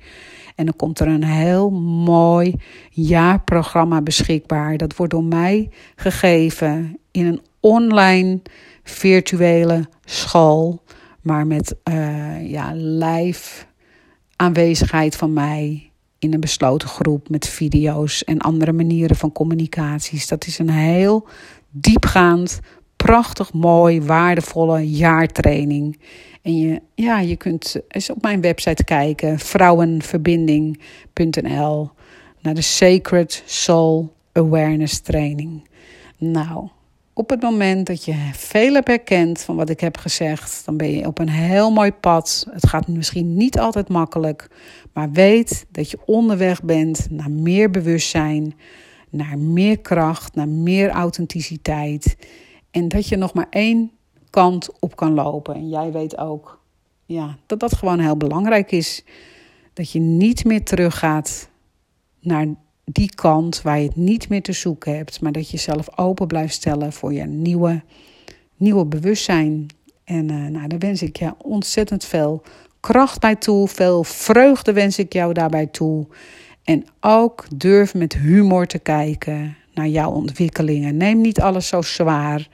En 0.54 0.64
dan 0.64 0.76
komt 0.76 1.00
er 1.00 1.06
een 1.06 1.24
heel 1.24 1.70
mooi 2.04 2.54
jaarprogramma 2.90 4.02
beschikbaar. 4.02 4.76
Dat 4.76 4.96
wordt 4.96 5.12
door 5.12 5.24
mij 5.24 5.70
gegeven 5.96 6.98
in 7.10 7.26
een 7.26 7.40
online 7.60 8.40
virtuele 8.82 9.88
school. 10.04 10.82
Maar 11.20 11.46
met 11.46 11.74
uh, 11.88 12.50
ja, 12.50 12.72
live 12.74 13.64
aanwezigheid 14.36 15.16
van 15.16 15.32
mij 15.32 15.90
in 16.24 16.34
een 16.34 16.40
besloten 16.40 16.88
groep 16.88 17.28
met 17.28 17.48
video's 17.48 18.24
en 18.24 18.38
andere 18.38 18.72
manieren 18.72 19.16
van 19.16 19.32
communicaties. 19.32 20.28
Dat 20.28 20.46
is 20.46 20.58
een 20.58 20.70
heel 20.70 21.26
diepgaand, 21.70 22.60
prachtig 22.96 23.52
mooi, 23.52 24.02
waardevolle 24.02 24.90
jaartraining. 24.90 26.00
En 26.42 26.58
je, 26.58 26.80
ja, 26.94 27.20
je 27.20 27.36
kunt 27.36 27.76
eens 27.88 28.10
op 28.10 28.22
mijn 28.22 28.40
website 28.40 28.84
kijken, 28.84 29.38
vrouwenverbinding.nl, 29.38 31.90
naar 32.40 32.54
de 32.54 32.62
Sacred 32.62 33.42
Soul 33.46 34.12
Awareness 34.32 35.00
Training. 35.00 35.68
Nou, 36.18 36.68
op 37.14 37.30
het 37.30 37.42
moment 37.42 37.86
dat 37.86 38.04
je 38.04 38.14
veel 38.32 38.74
hebt 38.74 38.88
herkend 38.88 39.40
van 39.40 39.56
wat 39.56 39.70
ik 39.70 39.80
heb 39.80 39.96
gezegd, 39.96 40.62
dan 40.64 40.76
ben 40.76 40.90
je 40.90 41.06
op 41.06 41.18
een 41.18 41.28
heel 41.28 41.70
mooi 41.70 41.92
pad. 41.92 42.46
Het 42.50 42.68
gaat 42.68 42.88
misschien 42.88 43.36
niet 43.36 43.58
altijd 43.58 43.88
makkelijk, 43.88 44.48
maar 44.92 45.10
weet 45.10 45.66
dat 45.70 45.90
je 45.90 45.98
onderweg 46.06 46.62
bent 46.62 47.06
naar 47.10 47.30
meer 47.30 47.70
bewustzijn, 47.70 48.54
naar 49.10 49.38
meer 49.38 49.78
kracht, 49.78 50.34
naar 50.34 50.48
meer 50.48 50.90
authenticiteit. 50.90 52.16
En 52.70 52.88
dat 52.88 53.08
je 53.08 53.16
nog 53.16 53.34
maar 53.34 53.46
één 53.50 53.90
kant 54.30 54.68
op 54.80 54.96
kan 54.96 55.14
lopen. 55.14 55.54
En 55.54 55.68
jij 55.68 55.92
weet 55.92 56.18
ook 56.18 56.62
ja, 57.06 57.36
dat 57.46 57.60
dat 57.60 57.74
gewoon 57.74 57.98
heel 57.98 58.16
belangrijk 58.16 58.72
is. 58.72 59.04
Dat 59.72 59.90
je 59.90 60.00
niet 60.00 60.44
meer 60.44 60.64
teruggaat 60.64 61.48
naar 62.20 62.46
die 62.84 63.14
kant 63.14 63.62
waar 63.62 63.78
je 63.78 63.86
het 63.86 63.96
niet 63.96 64.28
meer 64.28 64.42
te 64.42 64.52
zoeken 64.52 64.96
hebt, 64.96 65.20
maar 65.20 65.32
dat 65.32 65.50
je 65.50 65.56
jezelf 65.56 65.98
open 65.98 66.26
blijft 66.26 66.54
stellen 66.54 66.92
voor 66.92 67.12
je 67.12 67.24
nieuwe, 67.24 67.82
nieuwe 68.56 68.86
bewustzijn. 68.86 69.66
En 70.04 70.28
uh, 70.30 70.46
nou, 70.46 70.68
daar 70.68 70.78
wens 70.78 71.02
ik 71.02 71.16
je 71.16 71.34
ontzettend 71.38 72.04
veel 72.04 72.42
kracht 72.80 73.20
bij 73.20 73.36
toe, 73.36 73.68
veel 73.68 74.04
vreugde 74.04 74.72
wens 74.72 74.98
ik 74.98 75.12
jou 75.12 75.32
daarbij 75.32 75.66
toe. 75.66 76.06
En 76.64 76.84
ook 77.00 77.46
durf 77.56 77.94
met 77.94 78.14
humor 78.14 78.66
te 78.66 78.78
kijken 78.78 79.56
naar 79.74 79.88
jouw 79.88 80.10
ontwikkelingen. 80.10 80.96
Neem 80.96 81.20
niet 81.20 81.40
alles 81.40 81.68
zo 81.68 81.82
zwaar. 81.82 82.48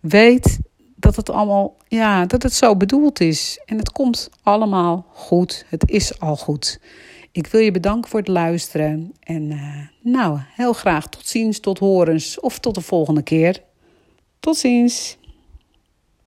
Weet 0.00 0.58
dat 0.96 1.16
het 1.16 1.30
allemaal, 1.30 1.76
ja, 1.88 2.26
dat 2.26 2.42
het 2.42 2.52
zo 2.52 2.76
bedoeld 2.76 3.20
is. 3.20 3.60
En 3.66 3.78
het 3.78 3.92
komt 3.92 4.30
allemaal 4.42 5.06
goed. 5.12 5.64
Het 5.68 5.90
is 5.90 6.20
al 6.20 6.36
goed. 6.36 6.80
Ik 7.34 7.46
wil 7.46 7.60
je 7.60 7.70
bedanken 7.70 8.10
voor 8.10 8.18
het 8.18 8.28
luisteren. 8.28 9.14
En 9.20 9.42
uh, 9.42 9.86
nou, 10.00 10.38
heel 10.54 10.72
graag 10.72 11.08
tot 11.08 11.26
ziens, 11.26 11.60
tot 11.60 11.78
horens 11.78 12.40
of 12.40 12.58
tot 12.58 12.74
de 12.74 12.80
volgende 12.80 13.22
keer. 13.22 13.62
Tot 14.40 14.56
ziens. 14.56 15.18